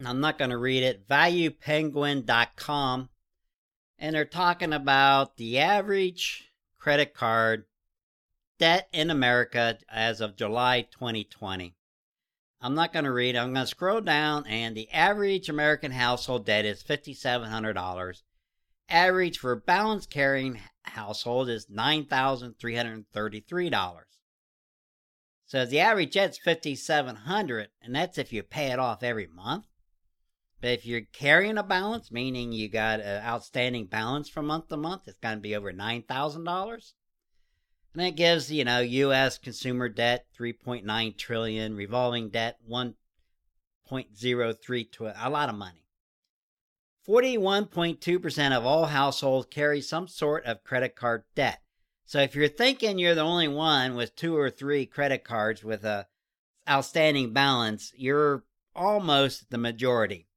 I'm 0.04 0.20
not 0.20 0.38
going 0.38 0.50
to 0.50 0.58
read 0.58 0.84
it, 0.84 1.08
valuepenguin.com. 1.08 3.10
And 3.98 4.14
they're 4.14 4.26
talking 4.26 4.74
about 4.74 5.38
the 5.38 5.60
average 5.60 6.52
credit 6.78 7.14
card 7.14 7.64
debt 8.60 8.90
in 8.92 9.10
America 9.10 9.78
as 9.90 10.20
of 10.20 10.36
July 10.36 10.82
2020. 10.92 11.78
I'm 12.60 12.76
not 12.76 12.92
going 12.92 13.06
to 13.06 13.12
read. 13.12 13.38
I'm 13.38 13.54
going 13.54 13.66
to 13.66 13.70
scroll 13.70 14.02
down, 14.02 14.46
and 14.48 14.76
the 14.76 14.92
average 14.92 15.48
American 15.50 15.92
household 15.92 16.46
debt 16.46 16.66
is 16.66 16.84
$5,700. 16.84 18.22
Average 18.90 19.38
for 19.40 19.56
balance 19.56 20.06
carrying 20.06 20.60
household 20.84 21.50
is 21.50 21.66
$9,333. 21.68 24.02
So 25.48 25.64
the 25.66 25.80
average 25.80 26.14
debt's 26.14 26.40
5700 26.40 27.70
and 27.82 27.96
that's 27.96 28.18
if 28.18 28.34
you 28.34 28.44
pay 28.44 28.72
it 28.72 28.80
off 28.80 29.04
every 29.04 29.28
month. 29.28 29.66
But 30.62 30.72
if 30.72 30.86
you're 30.86 31.02
carrying 31.14 31.58
a 31.58 31.64
balance, 31.64 32.12
meaning 32.12 32.52
you 32.52 32.68
got 32.70 33.00
an 33.00 33.24
outstanding 33.24 33.86
balance 33.86 34.28
from 34.30 34.48
month 34.48 34.68
to 34.70 34.78
month, 34.78 35.04
it's 35.08 35.20
going 35.20 35.38
to 35.38 35.42
be 35.42 35.56
over 35.56 35.72
$9,000. 35.72 36.94
And 37.94 38.04
that 38.04 38.16
gives, 38.16 38.52
you 38.52 38.66
know, 38.66 38.80
US 38.80 39.38
consumer 39.38 39.90
debt 39.90 40.26
3.9 40.40 41.18
trillion, 41.18 41.76
revolving 41.76 42.30
debt 42.30 42.58
1.03 42.70 44.92
to 44.94 45.08
a 45.08 45.30
lot 45.30 45.50
of 45.50 45.56
money. 45.56 45.85
41.2% 47.08 48.58
of 48.58 48.66
all 48.66 48.86
households 48.86 49.48
carry 49.50 49.82
some 49.82 50.08
sort 50.08 50.46
of 50.46 50.64
credit 50.64 50.96
card 50.96 51.24
debt. 51.36 51.62
So 52.06 52.20
if 52.20 52.36
you're 52.36 52.48
thinking 52.48 52.98
you're 52.98 53.16
the 53.16 53.22
only 53.22 53.48
one 53.48 53.96
with 53.96 54.16
two 54.16 54.38
or 54.38 54.50
three 54.50 54.86
credit 54.86 55.24
cards 55.24 55.64
with 55.64 55.84
a 55.84 56.08
outstanding 56.68 57.34
balance, 57.34 57.92
you're 57.96 58.44
almost 58.76 59.50
the 59.50 59.58
majority. 59.58 60.28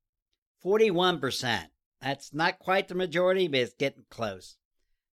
41%. 0.64 1.66
That's 2.00 2.32
not 2.32 2.58
quite 2.58 2.88
the 2.88 2.94
majority, 2.94 3.48
but 3.48 3.60
it's 3.60 3.74
getting 3.74 4.04
close. 4.10 4.56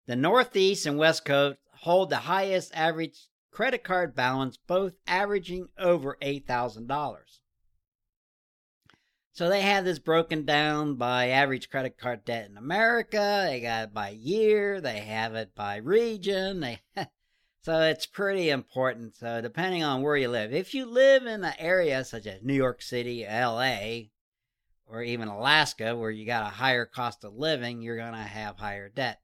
The 0.08 0.16
Northeast 0.16 0.86
and 0.86 0.98
West 0.98 1.26
Coast 1.26 1.60
hold 1.80 2.10
the 2.10 2.18
highest 2.18 2.76
average 2.76 3.28
credit 3.52 3.84
card 3.84 4.14
balance, 4.14 4.58
both 4.58 4.94
averaging 5.08 5.70
over 5.78 6.18
$8,000. 6.22 7.18
So 9.36 9.50
they 9.50 9.62
have 9.62 9.84
this 9.84 10.00
broken 10.00 10.46
down 10.46 10.96
by 10.96 11.28
average 11.28 11.70
credit 11.70 11.98
card 11.98 12.24
debt 12.24 12.50
in 12.50 12.56
America. 12.56 13.44
They 13.46 13.60
got 13.60 13.84
it 13.84 13.94
by 13.94 14.12
year. 14.12 14.80
They 14.80 15.00
have 15.00 15.36
it 15.36 15.54
by 15.54 15.76
region. 15.76 16.62
They 16.62 16.80
so 17.62 17.82
it's 17.82 18.06
pretty 18.06 18.50
important. 18.50 19.18
So 19.18 19.42
depending 19.42 19.84
on 19.84 20.02
where 20.02 20.16
you 20.16 20.30
live, 20.30 20.54
if 20.54 20.74
you 20.74 20.86
live 20.86 21.26
in 21.26 21.44
an 21.44 21.54
area 21.60 22.06
such 22.06 22.26
as 22.28 22.44
New 22.44 22.54
York 22.54 22.82
City, 22.82 23.26
L.A., 23.26 24.10
or 24.88 25.02
even 25.02 25.28
Alaska, 25.28 25.98
where 25.98 26.12
you 26.12 26.26
got 26.26 26.48
a 26.48 26.56
higher 26.56 26.86
cost 26.86 27.26
of 27.26 27.36
living, 27.36 27.82
you're 27.82 27.98
to 27.98 28.16
have 28.16 28.56
higher 28.56 28.88
debt. 28.88 29.20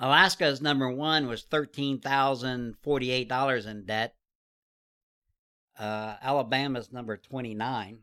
Alaska's 0.00 0.60
number 0.60 0.90
one 0.90 1.28
was 1.28 1.44
$13,048 1.44 3.66
in 3.66 3.84
debt. 3.84 4.16
Uh, 5.78 6.16
Alabama's 6.22 6.92
number 6.92 7.16
29. 7.16 8.00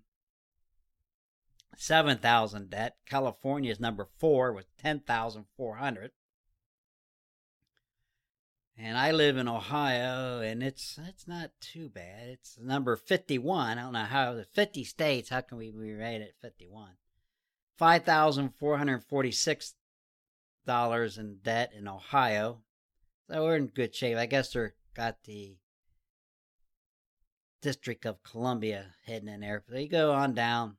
7,000 1.76 2.70
debt. 2.70 2.98
California's 3.06 3.80
number 3.80 4.08
four 4.18 4.52
with 4.52 4.66
10,400. 4.78 6.12
And 8.80 8.98
I 8.98 9.12
live 9.12 9.38
in 9.38 9.48
Ohio, 9.48 10.40
and 10.40 10.62
it's 10.62 11.00
it's 11.08 11.28
not 11.28 11.50
too 11.60 11.90
bad. 11.90 12.30
It's 12.30 12.60
number 12.62 12.96
51. 12.96 13.78
I 13.78 13.82
don't 13.82 13.94
know 13.94 14.04
how 14.04 14.34
the 14.36 14.44
50 14.46 14.84
states. 14.84 15.30
How 15.30 15.42
can 15.42 15.58
we 15.58 15.72
be 15.72 15.96
rated 15.96 16.28
at 16.28 16.42
51? 16.42 16.92
Five 17.76 18.06
thousand 18.06 18.56
four 18.60 18.78
hundred 18.78 19.04
forty-six 19.04 19.76
dollars 20.66 21.18
in 21.18 21.38
debt 21.44 21.72
in 21.76 21.88
Ohio. 21.88 22.62
So 23.30 23.44
we're 23.44 23.56
in 23.56 23.68
good 23.68 23.96
shape. 23.96 24.18
I 24.18 24.26
guess 24.26 24.54
they're 24.54 24.74
got 24.96 25.24
the 25.24 25.58
District 27.62 28.06
of 28.06 28.24
Columbia 28.24 28.94
hidden 29.06 29.30
in 29.30 29.42
there. 29.42 29.64
But 29.68 29.82
you 29.82 29.90
go 29.90 30.12
on 30.12 30.34
down, 30.34 30.78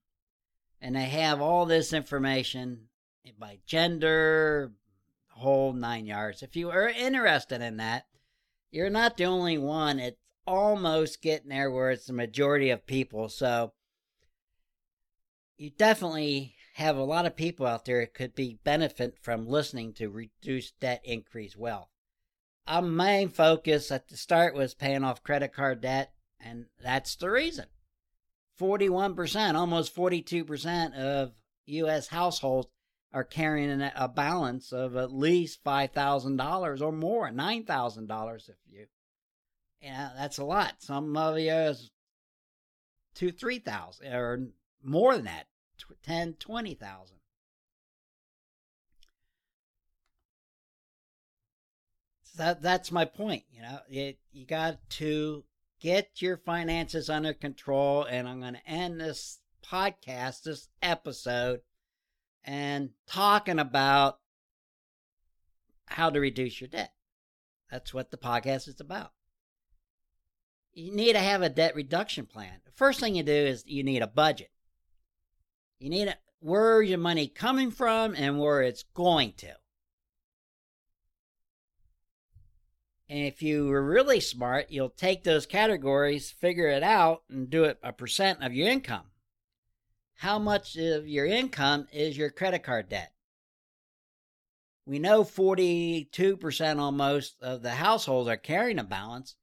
and 0.80 0.96
they 0.96 1.06
have 1.06 1.40
all 1.40 1.66
this 1.66 1.92
information 1.92 2.88
by 3.38 3.58
gender, 3.66 4.72
whole 5.28 5.72
nine 5.72 6.06
yards. 6.06 6.42
If 6.42 6.56
you 6.56 6.70
are 6.70 6.88
interested 6.88 7.60
in 7.60 7.76
that, 7.76 8.06
you're 8.70 8.90
not 8.90 9.16
the 9.16 9.24
only 9.26 9.58
one. 9.58 9.98
It's 9.98 10.16
almost 10.46 11.22
getting 11.22 11.50
there 11.50 11.70
where 11.70 11.90
it's 11.90 12.06
the 12.06 12.12
majority 12.12 12.70
of 12.70 12.86
people. 12.86 13.28
So 13.28 13.72
you 15.58 15.70
definitely 15.70 16.54
have 16.74 16.96
a 16.96 17.04
lot 17.04 17.26
of 17.26 17.36
people 17.36 17.66
out 17.66 17.84
there 17.84 18.00
that 18.00 18.14
could 18.14 18.34
be 18.34 18.60
benefit 18.64 19.18
from 19.20 19.46
listening 19.46 19.92
to 19.94 20.08
reduce 20.08 20.70
debt, 20.70 21.02
increase 21.04 21.56
wealth. 21.56 21.88
Our 22.66 22.82
main 22.82 23.28
focus 23.28 23.90
at 23.90 24.08
the 24.08 24.16
start 24.16 24.54
was 24.54 24.74
paying 24.74 25.02
off 25.02 25.22
credit 25.22 25.52
card 25.52 25.80
debt, 25.80 26.12
and 26.40 26.66
that's 26.82 27.16
the 27.16 27.30
reason. 27.30 27.66
41%, 28.60 29.54
almost 29.54 29.94
42% 29.94 30.94
of 30.94 31.32
U.S. 31.66 32.08
households 32.08 32.68
are 33.12 33.24
carrying 33.24 33.80
a 33.80 34.08
balance 34.08 34.72
of 34.72 34.96
at 34.96 35.12
least 35.12 35.64
$5,000 35.64 36.80
or 36.80 36.92
more, 36.92 37.30
$9,000 37.30 38.48
if 38.48 38.56
you. 38.66 38.86
Yeah, 39.80 40.10
that's 40.16 40.38
a 40.38 40.44
lot. 40.44 40.74
Some 40.80 41.16
of 41.16 41.38
you 41.38 41.52
is 41.52 41.90
two, 43.14 43.30
3,000 43.30 44.12
or 44.12 44.48
more 44.82 45.14
than 45.14 45.24
that, 45.26 45.46
10, 46.02 46.34
20,000. 46.34 47.16
So 52.24 52.42
that, 52.42 52.60
that's 52.60 52.92
my 52.92 53.04
point. 53.04 53.44
You 53.50 53.62
know, 53.62 53.78
it, 53.88 54.18
you 54.32 54.44
got 54.44 54.78
to 54.90 55.44
get 55.80 56.22
your 56.22 56.36
finances 56.36 57.08
under 57.08 57.32
control. 57.32 58.04
And 58.04 58.28
I'm 58.28 58.40
going 58.40 58.54
to 58.54 58.68
end 58.68 59.00
this 59.00 59.38
podcast, 59.64 60.42
this 60.42 60.68
episode, 60.82 61.60
and 62.44 62.90
talking 63.06 63.58
about 63.58 64.18
how 65.86 66.10
to 66.10 66.20
reduce 66.20 66.60
your 66.60 66.68
debt. 66.68 66.92
That's 67.70 67.92
what 67.92 68.10
the 68.10 68.16
podcast 68.16 68.68
is 68.68 68.80
about. 68.80 69.12
You 70.72 70.92
need 70.92 71.14
to 71.14 71.18
have 71.18 71.42
a 71.42 71.48
debt 71.48 71.74
reduction 71.74 72.26
plan. 72.26 72.60
The 72.64 72.72
first 72.72 73.00
thing 73.00 73.14
you 73.14 73.22
do 73.22 73.32
is 73.32 73.64
you 73.66 73.82
need 73.82 74.02
a 74.02 74.06
budget. 74.06 74.50
You 75.78 75.90
need 75.90 76.08
a, 76.08 76.16
where 76.40 76.82
your 76.82 76.98
money 76.98 77.28
coming 77.28 77.70
from 77.70 78.14
and 78.14 78.38
where 78.38 78.62
it's 78.62 78.84
going 78.94 79.34
to. 79.38 79.54
And 83.08 83.20
if 83.20 83.42
you 83.42 83.66
were 83.66 83.82
really 83.82 84.20
smart, 84.20 84.70
you'll 84.70 84.90
take 84.90 85.24
those 85.24 85.46
categories, 85.46 86.30
figure 86.30 86.68
it 86.68 86.82
out, 86.82 87.22
and 87.30 87.48
do 87.48 87.64
it 87.64 87.78
a 87.82 87.92
percent 87.92 88.42
of 88.42 88.52
your 88.52 88.68
income. 88.68 89.06
How 90.16 90.38
much 90.38 90.76
of 90.76 91.08
your 91.08 91.24
income 91.24 91.88
is 91.92 92.18
your 92.18 92.30
credit 92.30 92.62
card 92.62 92.90
debt? 92.90 93.12
We 94.84 94.98
know 94.98 95.22
42% 95.22 96.78
almost 96.78 97.36
of 97.40 97.62
the 97.62 97.72
households 97.72 98.28
are 98.28 98.36
carrying 98.36 98.78
a 98.78 98.84
balance, 98.84 99.36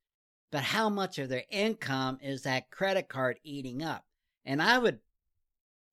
but 0.51 0.63
how 0.63 0.89
much 0.89 1.17
of 1.17 1.29
their 1.29 1.43
income 1.49 2.19
is 2.21 2.43
that 2.43 2.71
credit 2.71 3.09
card 3.09 3.39
eating 3.43 3.81
up? 3.81 4.05
And 4.43 4.61
I 4.61 4.77
would 4.77 4.99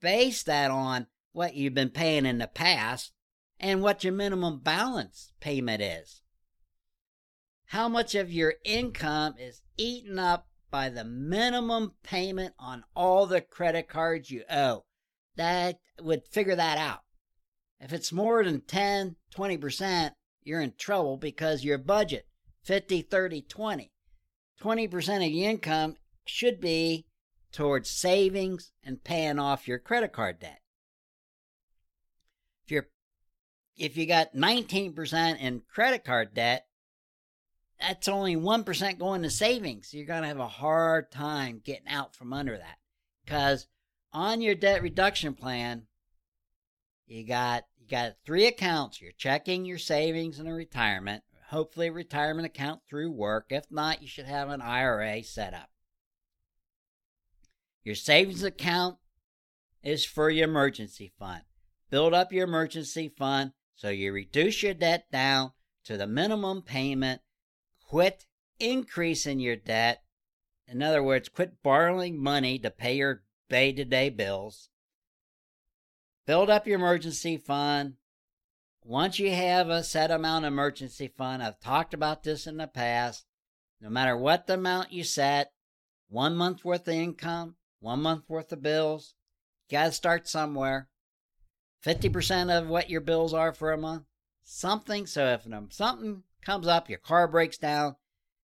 base 0.01 0.43
that 0.43 0.71
on 0.71 1.07
what 1.33 1.55
you've 1.55 1.75
been 1.75 1.91
paying 1.91 2.27
in 2.27 2.39
the 2.39 2.47
past 2.47 3.13
and 3.59 3.83
what 3.83 4.05
your 4.05 4.13
minimum 4.13 4.61
balance 4.61 5.33
payment 5.41 5.81
is 5.81 6.22
how 7.73 7.89
much 7.89 8.15
of 8.15 8.31
your 8.31 8.53
income 8.67 9.35
is 9.39 9.63
eaten 9.79 10.19
up 10.19 10.47
by 10.71 10.91
the 10.91 11.05
minimum 11.05 11.91
payment 12.03 12.53
on 12.59 12.85
all 12.95 13.25
the 13.25 13.41
credit 13.41 13.89
cards 13.89 14.31
you 14.31 14.43
owe. 14.51 14.85
That 15.37 15.79
would 15.99 16.27
figure 16.27 16.55
that 16.55 16.77
out. 16.77 17.01
If 17.81 17.95
it's 17.95 18.13
more 18.13 18.45
than 18.45 18.61
10, 18.61 19.17
20%, 19.35 20.11
you're 20.43 20.61
in 20.61 20.75
trouble 20.77 21.17
because 21.17 21.65
your 21.65 21.79
budget 21.79 22.27
50, 22.63 23.01
30, 23.01 23.41
20. 23.41 23.91
20% 24.61 25.27
of 25.27 25.33
your 25.33 25.51
income 25.51 25.97
should 26.27 26.61
be 26.61 27.07
towards 27.53 27.89
savings 27.89 28.71
and 28.85 29.03
paying 29.03 29.39
off 29.39 29.67
your 29.67 29.79
credit 29.79 30.13
card 30.13 30.41
debt. 30.41 30.61
If 32.67 32.71
you're 32.71 32.89
if 33.79 33.97
you 33.97 34.05
got 34.05 34.35
19% 34.35 35.41
in 35.41 35.63
credit 35.73 36.05
card 36.05 36.35
debt, 36.35 36.67
that's 37.83 38.09
only 38.09 38.37
1% 38.37 38.99
going 38.99 39.23
to 39.23 39.31
savings. 39.31 39.93
You're 39.93 40.07
going 40.07 40.23
to 40.23 40.29
have 40.29 40.39
a 40.39 40.49
hard 40.49 41.11
time 41.11 41.61
getting 41.65 41.89
out 41.89 42.15
from 42.15 42.33
under 42.33 42.57
that. 42.57 42.79
Because 43.25 43.67
on 44.13 44.41
your 44.41 44.55
debt 44.55 44.83
reduction 44.83 45.35
plan, 45.35 45.87
you 47.07 47.27
got 47.27 47.65
you 47.79 47.89
got 47.89 48.17
three 48.25 48.47
accounts. 48.47 49.01
You're 49.01 49.13
checking 49.13 49.65
your 49.65 49.79
savings 49.79 50.39
and 50.39 50.49
a 50.49 50.53
retirement. 50.53 51.25
Hopefully 51.51 51.89
a 51.89 51.93
retirement 51.93 52.47
account 52.47 52.81
through 52.89 53.11
work. 53.11 53.47
If 53.51 53.71
not, 53.71 54.01
you 54.01 54.09
should 54.09 54.27
have 54.27 54.49
an 54.49 54.63
IRA 54.63 55.23
set 55.23 55.53
up. 55.53 55.69
Your 57.85 57.95
savings 57.95 58.43
account 58.43 58.99
is 59.83 60.05
for 60.05 60.31
your 60.31 60.49
emergency 60.49 61.13
fund. 61.19 61.43
Build 61.91 62.15
up 62.15 62.33
your 62.33 62.45
emergency 62.45 63.09
fund 63.09 63.53
so 63.75 63.89
you 63.89 64.13
reduce 64.13 64.63
your 64.63 64.75
debt 64.75 65.11
down 65.11 65.53
to 65.85 65.97
the 65.97 66.07
minimum 66.07 66.63
payment. 66.63 67.21
Quit 67.93 68.25
increasing 68.59 69.39
your 69.39 69.55
debt. 69.55 70.03
In 70.67 70.83
other 70.83 71.03
words, 71.03 71.29
quit 71.29 71.63
borrowing 71.63 72.19
money 72.19 72.59
to 72.61 72.71
pay 72.71 72.97
your 72.97 73.23
day 73.51 73.71
to 73.71 73.85
day 73.85 74.09
bills. 74.09 74.71
Build 76.27 76.49
up 76.49 76.67
your 76.67 76.79
emergency 76.79 77.37
fund. 77.37 77.97
Once 78.83 79.19
you 79.19 79.31
have 79.31 79.69
a 79.69 79.85
set 79.85 80.11
amount 80.11 80.47
of 80.47 80.55
emergency 80.55 81.07
fund, 81.07 81.43
I've 81.43 81.61
talked 81.61 81.93
about 81.93 82.23
this 82.23 82.47
in 82.47 82.57
the 82.57 82.67
past. 82.67 83.27
No 83.79 83.91
matter 83.91 84.17
what 84.17 84.47
the 84.47 84.55
amount 84.55 84.91
you 84.91 85.05
set, 85.05 85.53
one 86.09 86.35
month 86.35 86.65
worth 86.65 86.89
of 86.89 86.95
income, 86.95 87.57
one 87.79 88.01
month 88.01 88.25
worth 88.27 88.53
of 88.53 88.63
bills, 88.63 89.13
you 89.69 89.77
got 89.77 89.85
to 89.85 89.93
start 89.93 90.27
somewhere. 90.27 90.89
50% 91.85 92.59
of 92.59 92.69
what 92.69 92.89
your 92.89 93.03
bills 93.03 93.35
are 93.35 93.53
for 93.53 93.71
a 93.71 93.77
month, 93.77 94.05
something. 94.43 95.07
So 95.07 95.27
if 95.27 95.47
something 95.75 96.23
comes 96.43 96.67
up, 96.67 96.89
your 96.89 96.99
car 96.99 97.29
breaks 97.29 97.59
down, 97.59 97.97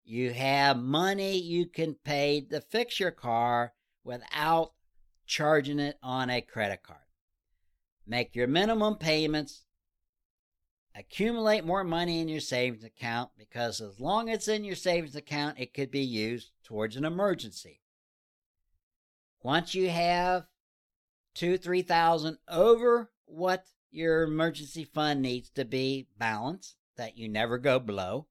you 0.04 0.32
have 0.32 0.76
money 0.76 1.36
you 1.36 1.66
can 1.66 1.94
pay 2.04 2.40
to 2.50 2.60
fix 2.60 2.98
your 2.98 3.10
car 3.10 3.74
without 4.02 4.72
charging 5.26 5.78
it 5.78 5.98
on 6.02 6.30
a 6.30 6.40
credit 6.40 6.82
card. 6.82 7.00
Make 8.06 8.34
your 8.34 8.48
minimum 8.48 8.96
payments. 8.96 9.66
Accumulate 10.96 11.64
more 11.64 11.84
money 11.84 12.20
in 12.20 12.28
your 12.28 12.40
savings 12.40 12.82
account 12.82 13.30
because 13.38 13.80
as 13.80 14.00
long 14.00 14.28
as 14.28 14.38
it's 14.38 14.48
in 14.48 14.64
your 14.64 14.74
savings 14.74 15.14
account, 15.14 15.60
it 15.60 15.72
could 15.72 15.92
be 15.92 16.00
used 16.00 16.50
towards 16.64 16.96
an 16.96 17.04
emergency. 17.04 17.80
Once 19.42 19.74
you 19.74 19.88
have 19.88 20.46
two, 21.34 21.56
three 21.56 21.82
thousand 21.82 22.38
over 22.48 23.12
what 23.26 23.66
your 23.92 24.24
emergency 24.24 24.84
fund 24.84 25.22
needs 25.22 25.48
to 25.50 25.64
be 25.64 26.08
balanced, 26.18 26.74
that 26.96 27.16
you 27.16 27.28
never 27.28 27.58
go 27.58 27.78
below, 27.78 28.26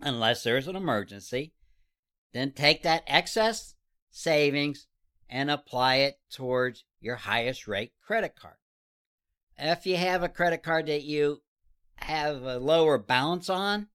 unless 0.00 0.42
there's 0.42 0.68
an 0.68 0.76
emergency, 0.76 1.52
then 2.32 2.52
take 2.52 2.82
that 2.82 3.04
excess 3.06 3.74
savings 4.10 4.86
and 5.28 5.50
apply 5.50 5.96
it 5.96 6.18
towards 6.30 6.84
your 7.00 7.16
highest 7.16 7.66
rate 7.66 7.92
credit 8.04 8.34
card. 8.36 8.56
If 9.56 9.86
you 9.86 9.96
have 9.96 10.22
a 10.22 10.28
credit 10.28 10.62
card 10.62 10.86
that 10.86 11.04
you 11.04 11.42
have 11.96 12.42
a 12.42 12.58
lower 12.58 12.98
balance 12.98 13.48
on 13.48 13.88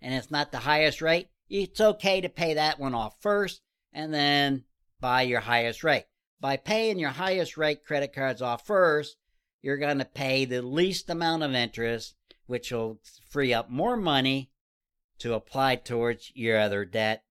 and 0.00 0.14
it's 0.14 0.30
not 0.30 0.52
the 0.52 0.58
highest 0.58 1.02
rate, 1.02 1.28
it's 1.48 1.80
okay 1.80 2.20
to 2.20 2.28
pay 2.28 2.54
that 2.54 2.78
one 2.78 2.94
off 2.94 3.16
first 3.20 3.60
and 3.92 4.14
then 4.14 4.64
buy 5.00 5.22
your 5.22 5.40
highest 5.40 5.84
rate. 5.84 6.06
By 6.40 6.56
paying 6.56 6.98
your 6.98 7.10
highest 7.10 7.56
rate 7.56 7.84
credit 7.84 8.12
cards 8.14 8.42
off 8.42 8.66
first, 8.66 9.16
you're 9.60 9.76
going 9.76 9.98
to 9.98 10.04
pay 10.04 10.44
the 10.44 10.62
least 10.62 11.08
amount 11.10 11.42
of 11.42 11.54
interest, 11.54 12.16
which 12.52 12.70
will 12.70 13.00
free 13.30 13.54
up 13.54 13.70
more 13.70 13.96
money 13.96 14.50
to 15.18 15.32
apply 15.32 15.74
towards 15.74 16.30
your 16.34 16.60
other 16.60 16.84
debt. 16.84 17.24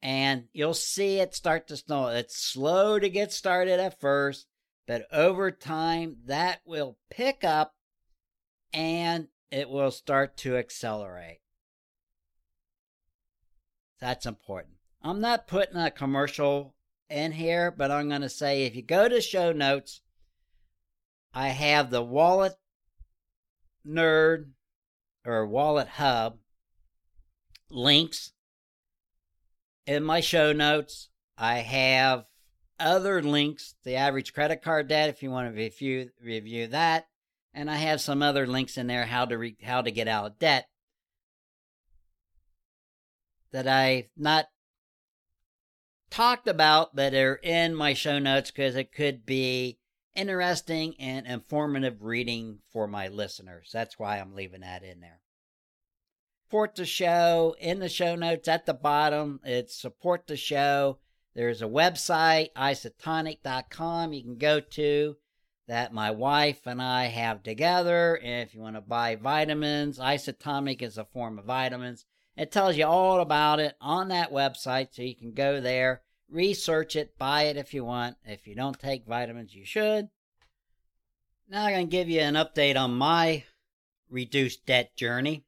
And 0.00 0.44
you'll 0.52 0.74
see 0.74 1.18
it 1.18 1.34
start 1.34 1.66
to 1.66 1.76
snow. 1.76 2.06
It's 2.06 2.36
slow 2.36 3.00
to 3.00 3.08
get 3.08 3.32
started 3.32 3.80
at 3.80 4.00
first, 4.00 4.46
but 4.86 5.08
over 5.10 5.50
time 5.50 6.18
that 6.26 6.60
will 6.64 6.98
pick 7.10 7.42
up 7.42 7.74
and 8.72 9.26
it 9.50 9.68
will 9.68 9.90
start 9.90 10.36
to 10.36 10.56
accelerate. 10.56 11.40
That's 14.00 14.24
important. 14.24 14.76
I'm 15.02 15.20
not 15.20 15.48
putting 15.48 15.78
a 15.78 15.90
commercial 15.90 16.76
in 17.10 17.32
here, 17.32 17.72
but 17.72 17.90
I'm 17.90 18.08
going 18.08 18.20
to 18.20 18.28
say 18.28 18.62
if 18.62 18.76
you 18.76 18.82
go 18.82 19.08
to 19.08 19.20
show 19.20 19.50
notes, 19.50 20.00
I 21.32 21.48
have 21.48 21.90
the 21.90 22.04
Wallet 22.04 22.54
Nerd 23.86 24.50
or 25.24 25.46
Wallet 25.46 25.88
Hub 25.88 26.38
links 27.70 28.32
in 29.86 30.02
my 30.02 30.20
show 30.20 30.52
notes. 30.52 31.08
I 31.36 31.58
have 31.58 32.26
other 32.78 33.22
links, 33.22 33.74
the 33.84 33.96
average 33.96 34.32
credit 34.32 34.62
card 34.62 34.88
debt, 34.88 35.08
if 35.08 35.22
you 35.22 35.30
want 35.30 35.48
to 35.48 35.56
review 35.56 36.10
review 36.22 36.66
that, 36.68 37.06
and 37.52 37.70
I 37.70 37.76
have 37.76 38.00
some 38.00 38.22
other 38.22 38.46
links 38.46 38.76
in 38.76 38.86
there 38.86 39.06
how 39.06 39.24
to 39.26 39.38
re, 39.38 39.56
how 39.62 39.82
to 39.82 39.90
get 39.90 40.08
out 40.08 40.26
of 40.26 40.38
debt 40.38 40.68
that 43.54 43.68
I've 43.68 44.08
not 44.16 44.46
talked 46.10 46.48
about, 46.48 46.96
but 46.96 47.14
are 47.14 47.36
in 47.36 47.72
my 47.72 47.94
show 47.94 48.18
notes 48.18 48.50
because 48.50 48.74
it 48.74 48.92
could 48.92 49.24
be 49.24 49.78
interesting 50.14 50.94
and 50.98 51.26
informative 51.26 52.02
reading 52.02 52.58
for 52.72 52.86
my 52.86 53.08
listeners. 53.08 53.70
That's 53.72 53.98
why 53.98 54.18
I'm 54.18 54.34
leaving 54.34 54.60
that 54.60 54.82
in 54.82 55.00
there. 55.00 55.20
Support 56.46 56.76
the 56.76 56.86
show 56.86 57.56
in 57.58 57.80
the 57.80 57.88
show 57.88 58.14
notes 58.14 58.48
at 58.48 58.66
the 58.66 58.74
bottom. 58.74 59.40
It's 59.44 59.74
support 59.74 60.26
the 60.26 60.36
show. 60.36 60.98
There's 61.34 61.62
a 61.62 61.66
website, 61.66 62.52
isotonix.com, 62.56 64.12
you 64.12 64.22
can 64.22 64.38
go 64.38 64.60
to 64.60 65.16
that 65.66 65.92
my 65.92 66.10
wife 66.10 66.66
and 66.66 66.80
I 66.80 67.06
have 67.06 67.42
together. 67.42 68.16
And 68.16 68.46
if 68.46 68.54
you 68.54 68.60
want 68.60 68.76
to 68.76 68.80
buy 68.80 69.16
vitamins, 69.16 69.98
isotonix 69.98 70.82
is 70.82 70.98
a 70.98 71.04
form 71.04 71.38
of 71.38 71.46
vitamins. 71.46 72.04
It 72.36 72.52
tells 72.52 72.76
you 72.76 72.86
all 72.86 73.20
about 73.20 73.60
it 73.60 73.76
on 73.80 74.08
that 74.08 74.32
website, 74.32 74.88
so 74.92 75.02
you 75.02 75.14
can 75.14 75.32
go 75.32 75.60
there, 75.60 76.02
research 76.28 76.96
it, 76.96 77.18
buy 77.18 77.44
it 77.44 77.56
if 77.56 77.74
you 77.74 77.84
want. 77.84 78.16
If 78.24 78.46
you 78.46 78.54
don't 78.54 78.78
take 78.78 79.06
vitamins, 79.06 79.54
you 79.54 79.64
should. 79.64 80.08
Now 81.48 81.64
I'm 81.64 81.72
going 81.72 81.86
to 81.86 81.90
give 81.90 82.08
you 82.08 82.20
an 82.20 82.34
update 82.34 82.76
on 82.76 82.94
my 82.94 83.44
reduced 84.08 84.66
debt 84.66 84.96
journey. 84.96 85.44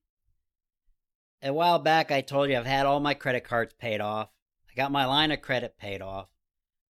A 1.43 1.53
while 1.53 1.79
back, 1.79 2.11
I 2.11 2.21
told 2.21 2.51
you 2.51 2.57
I've 2.57 2.67
had 2.67 2.87
all 2.87 3.01
my 3.01 3.15
credit 3.15 3.45
cards 3.45 3.75
paid 3.79 4.01
off. 4.01 4.29
I 4.71 4.75
got 4.75 4.93
my 4.93 5.07
line 5.07 5.31
of 5.31 5.43
credit 5.43 5.79
paid 5.79 6.03
off. 6.03 6.29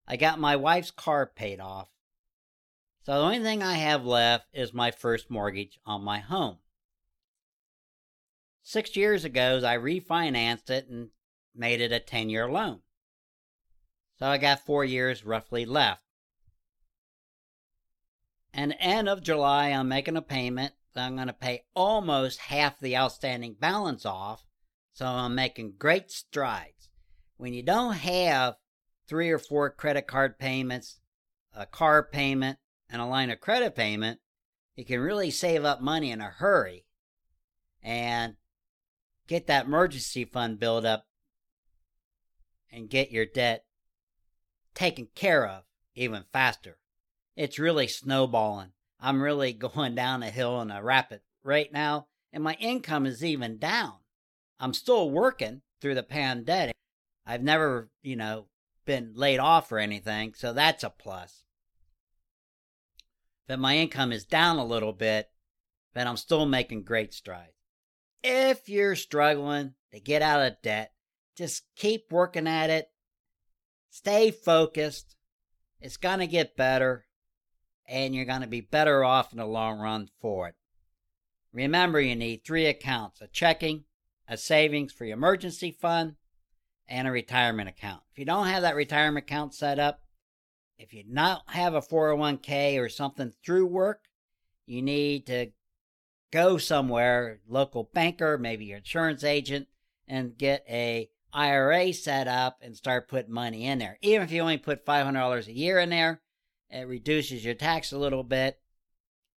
I 0.06 0.16
got 0.16 0.38
my 0.38 0.56
wife's 0.56 0.90
car 0.90 1.26
paid 1.26 1.60
off. 1.60 1.88
So 3.04 3.12
the 3.12 3.18
only 3.18 3.40
thing 3.40 3.62
I 3.62 3.74
have 3.74 4.04
left 4.04 4.46
is 4.52 4.72
my 4.72 4.90
first 4.90 5.30
mortgage 5.30 5.78
on 5.84 6.02
my 6.02 6.18
home. 6.18 6.58
Six 8.62 8.96
years 8.96 9.24
ago, 9.24 9.60
I 9.64 9.76
refinanced 9.76 10.70
it 10.70 10.88
and 10.88 11.10
made 11.54 11.80
it 11.80 11.92
a 11.92 12.00
10 12.00 12.30
year 12.30 12.50
loan. 12.50 12.80
So 14.18 14.26
I 14.26 14.38
got 14.38 14.64
four 14.64 14.84
years 14.84 15.24
roughly 15.24 15.66
left. 15.66 16.02
And 18.52 18.74
end 18.78 19.08
of 19.08 19.22
July, 19.22 19.68
I'm 19.68 19.88
making 19.88 20.16
a 20.16 20.22
payment. 20.22 20.72
I'm 20.94 21.16
going 21.16 21.26
to 21.26 21.34
pay 21.34 21.64
almost 21.74 22.38
half 22.38 22.80
the 22.80 22.96
outstanding 22.96 23.56
balance 23.60 24.06
off. 24.06 24.46
So 24.94 25.04
I'm 25.04 25.34
making 25.34 25.74
great 25.78 26.10
strides. 26.10 26.88
When 27.36 27.52
you 27.52 27.62
don't 27.62 27.92
have 27.92 28.54
three 29.06 29.30
or 29.30 29.38
four 29.38 29.68
credit 29.68 30.06
card 30.06 30.38
payments, 30.38 31.00
a 31.54 31.66
car 31.66 32.02
payment, 32.02 32.58
and 32.88 33.02
a 33.02 33.06
line 33.06 33.30
of 33.30 33.40
credit 33.40 33.74
payment, 33.74 34.20
you 34.74 34.86
can 34.86 35.00
really 35.00 35.30
save 35.30 35.64
up 35.64 35.82
money 35.82 36.10
in 36.10 36.22
a 36.22 36.30
hurry. 36.30 36.86
And 37.82 38.36
get 39.26 39.46
that 39.48 39.66
emergency 39.66 40.24
fund 40.24 40.58
build 40.58 40.86
up 40.86 41.06
and 42.72 42.88
get 42.88 43.10
your 43.10 43.26
debt 43.26 43.64
taken 44.76 45.08
care 45.16 45.44
of 45.44 45.64
even 45.96 46.24
faster. 46.32 46.78
It's 47.34 47.58
really 47.58 47.88
snowballing. 47.88 48.70
I'm 49.00 49.20
really 49.20 49.52
going 49.54 49.96
down 49.96 50.22
a 50.22 50.30
hill 50.30 50.60
in 50.60 50.70
a 50.70 50.82
rapid 50.82 51.22
rate 51.42 51.72
now, 51.72 52.06
and 52.32 52.44
my 52.44 52.54
income 52.54 53.06
is 53.06 53.24
even 53.24 53.58
down. 53.58 53.94
I'm 54.60 54.74
still 54.74 55.10
working 55.10 55.62
through 55.80 55.96
the 55.96 56.02
pandemic. 56.02 56.76
I've 57.26 57.42
never, 57.42 57.90
you 58.02 58.16
know, 58.16 58.46
been 58.84 59.12
laid 59.14 59.38
off 59.38 59.72
or 59.72 59.78
anything, 59.78 60.34
so 60.34 60.52
that's 60.52 60.84
a 60.84 60.90
plus. 60.90 61.42
But 63.48 63.58
my 63.58 63.76
income 63.76 64.12
is 64.12 64.24
down 64.24 64.58
a 64.58 64.64
little 64.64 64.92
bit, 64.92 65.28
but 65.94 66.06
I'm 66.06 66.16
still 66.16 66.46
making 66.46 66.84
great 66.84 67.12
strides. 67.12 67.52
If 68.22 68.68
you're 68.68 68.96
struggling 68.96 69.74
to 69.92 70.00
get 70.00 70.22
out 70.22 70.42
of 70.42 70.62
debt, 70.62 70.92
just 71.36 71.62
keep 71.76 72.10
working 72.10 72.46
at 72.46 72.70
it. 72.70 72.90
Stay 73.96 74.30
focused. 74.30 75.16
It's 75.80 75.96
going 75.96 76.18
to 76.18 76.26
get 76.26 76.54
better, 76.54 77.06
and 77.88 78.14
you're 78.14 78.26
going 78.26 78.42
to 78.42 78.46
be 78.46 78.60
better 78.60 79.02
off 79.02 79.32
in 79.32 79.38
the 79.38 79.46
long 79.46 79.78
run 79.78 80.10
for 80.20 80.48
it. 80.48 80.54
Remember, 81.50 81.98
you 81.98 82.14
need 82.14 82.44
three 82.44 82.66
accounts 82.66 83.22
a 83.22 83.26
checking, 83.28 83.84
a 84.28 84.36
savings 84.36 84.92
for 84.92 85.06
your 85.06 85.16
emergency 85.16 85.70
fund, 85.70 86.16
and 86.86 87.08
a 87.08 87.10
retirement 87.10 87.70
account. 87.70 88.02
If 88.12 88.18
you 88.18 88.26
don't 88.26 88.48
have 88.48 88.60
that 88.60 88.76
retirement 88.76 89.24
account 89.24 89.54
set 89.54 89.78
up, 89.78 90.02
if 90.76 90.92
you 90.92 91.02
don't 91.02 91.40
have 91.46 91.72
a 91.72 91.80
401k 91.80 92.78
or 92.78 92.90
something 92.90 93.32
through 93.42 93.64
work, 93.64 94.02
you 94.66 94.82
need 94.82 95.26
to 95.28 95.52
go 96.30 96.58
somewhere, 96.58 97.40
local 97.48 97.84
banker, 97.94 98.36
maybe 98.36 98.66
your 98.66 98.76
insurance 98.76 99.24
agent, 99.24 99.68
and 100.06 100.36
get 100.36 100.66
a 100.68 101.08
IRA 101.36 101.92
set 101.92 102.26
up 102.26 102.56
and 102.62 102.74
start 102.74 103.08
putting 103.08 103.32
money 103.32 103.66
in 103.66 103.78
there. 103.78 103.98
Even 104.00 104.22
if 104.22 104.32
you 104.32 104.40
only 104.40 104.56
put 104.56 104.86
$500 104.86 105.46
a 105.46 105.52
year 105.52 105.78
in 105.78 105.90
there, 105.90 106.22
it 106.70 106.88
reduces 106.88 107.44
your 107.44 107.52
tax 107.52 107.92
a 107.92 107.98
little 107.98 108.24
bit, 108.24 108.58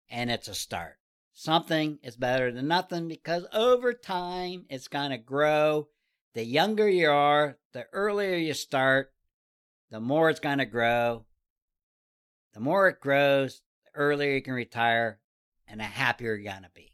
and 0.09 0.31
it's 0.31 0.47
a 0.47 0.55
start. 0.55 0.95
Something 1.33 1.99
is 2.01 2.15
better 2.15 2.53
than 2.53 2.69
nothing 2.69 3.09
because 3.09 3.45
over 3.53 3.93
time 3.93 4.65
it's 4.69 4.87
going 4.87 5.11
to 5.11 5.17
grow. 5.17 5.89
The 6.35 6.45
younger 6.45 6.87
you 6.87 7.09
are, 7.09 7.57
the 7.73 7.85
earlier 7.91 8.35
you 8.35 8.53
start, 8.53 9.11
the 9.91 9.99
more 9.99 10.29
it's 10.29 10.39
going 10.39 10.59
to 10.59 10.65
grow. 10.65 11.25
The 12.53 12.61
more 12.61 12.87
it 12.87 13.01
grows, 13.01 13.61
the 13.83 13.99
earlier 13.99 14.35
you 14.35 14.41
can 14.41 14.53
retire, 14.53 15.19
and 15.67 15.81
the 15.81 15.83
happier 15.83 16.35
you're 16.35 16.51
going 16.51 16.63
to 16.63 16.71
be. 16.73 16.93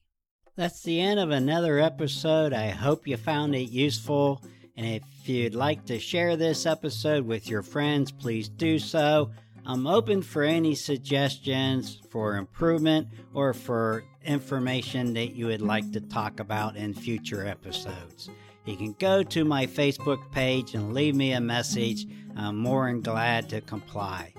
That's 0.56 0.82
the 0.82 1.00
end 1.00 1.20
of 1.20 1.30
another 1.30 1.78
episode. 1.78 2.54
I 2.54 2.70
hope 2.70 3.08
you 3.08 3.18
found 3.18 3.54
it 3.54 3.70
useful. 3.70 4.42
And 4.78 4.86
if 4.86 5.30
you'd 5.30 5.56
like 5.56 5.86
to 5.86 6.00
share 6.00 6.36
this 6.36 6.66
episode 6.66 7.26
with 7.26 7.50
your 7.50 7.62
friends, 7.62 8.12
please 8.12 8.50
do 8.50 8.78
so. 8.78 9.32
I'm 9.66 9.88
open 9.88 10.22
for 10.22 10.44
any 10.44 10.76
suggestions 10.76 12.02
for 12.10 12.36
improvement 12.36 13.08
or 13.34 13.54
for 13.54 14.04
information 14.24 15.14
that 15.14 15.34
you 15.36 15.48
would 15.48 15.62
like 15.62 15.92
to 15.94 16.02
talk 16.02 16.40
about 16.40 16.76
in 16.76 16.94
future 16.94 17.48
episodes. 17.48 18.30
You 18.66 18.76
can 18.76 18.94
go 19.00 19.24
to 19.24 19.46
my 19.46 19.66
Facebook 19.66 20.32
page 20.32 20.76
and 20.76 20.94
leave 20.94 21.16
me 21.16 21.32
a 21.34 21.42
message. 21.42 22.06
I'm 22.36 22.58
more 22.58 22.88
than 22.88 23.02
glad 23.02 23.50
to 23.50 23.62
comply. 23.62 24.34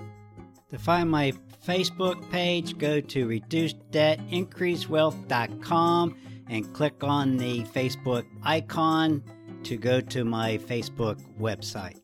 To 0.69 0.77
find 0.77 1.09
my 1.09 1.33
Facebook 1.65 2.29
page, 2.29 2.77
go 2.77 3.01
to 3.01 3.27
reducedebtincreasewealth.com 3.27 6.17
and 6.49 6.73
click 6.73 7.03
on 7.03 7.35
the 7.37 7.63
Facebook 7.63 8.25
icon 8.43 9.23
to 9.67 9.75
go 9.75 9.99
to 9.99 10.23
my 10.23 10.57
Facebook 10.57 11.21
website. 11.37 11.99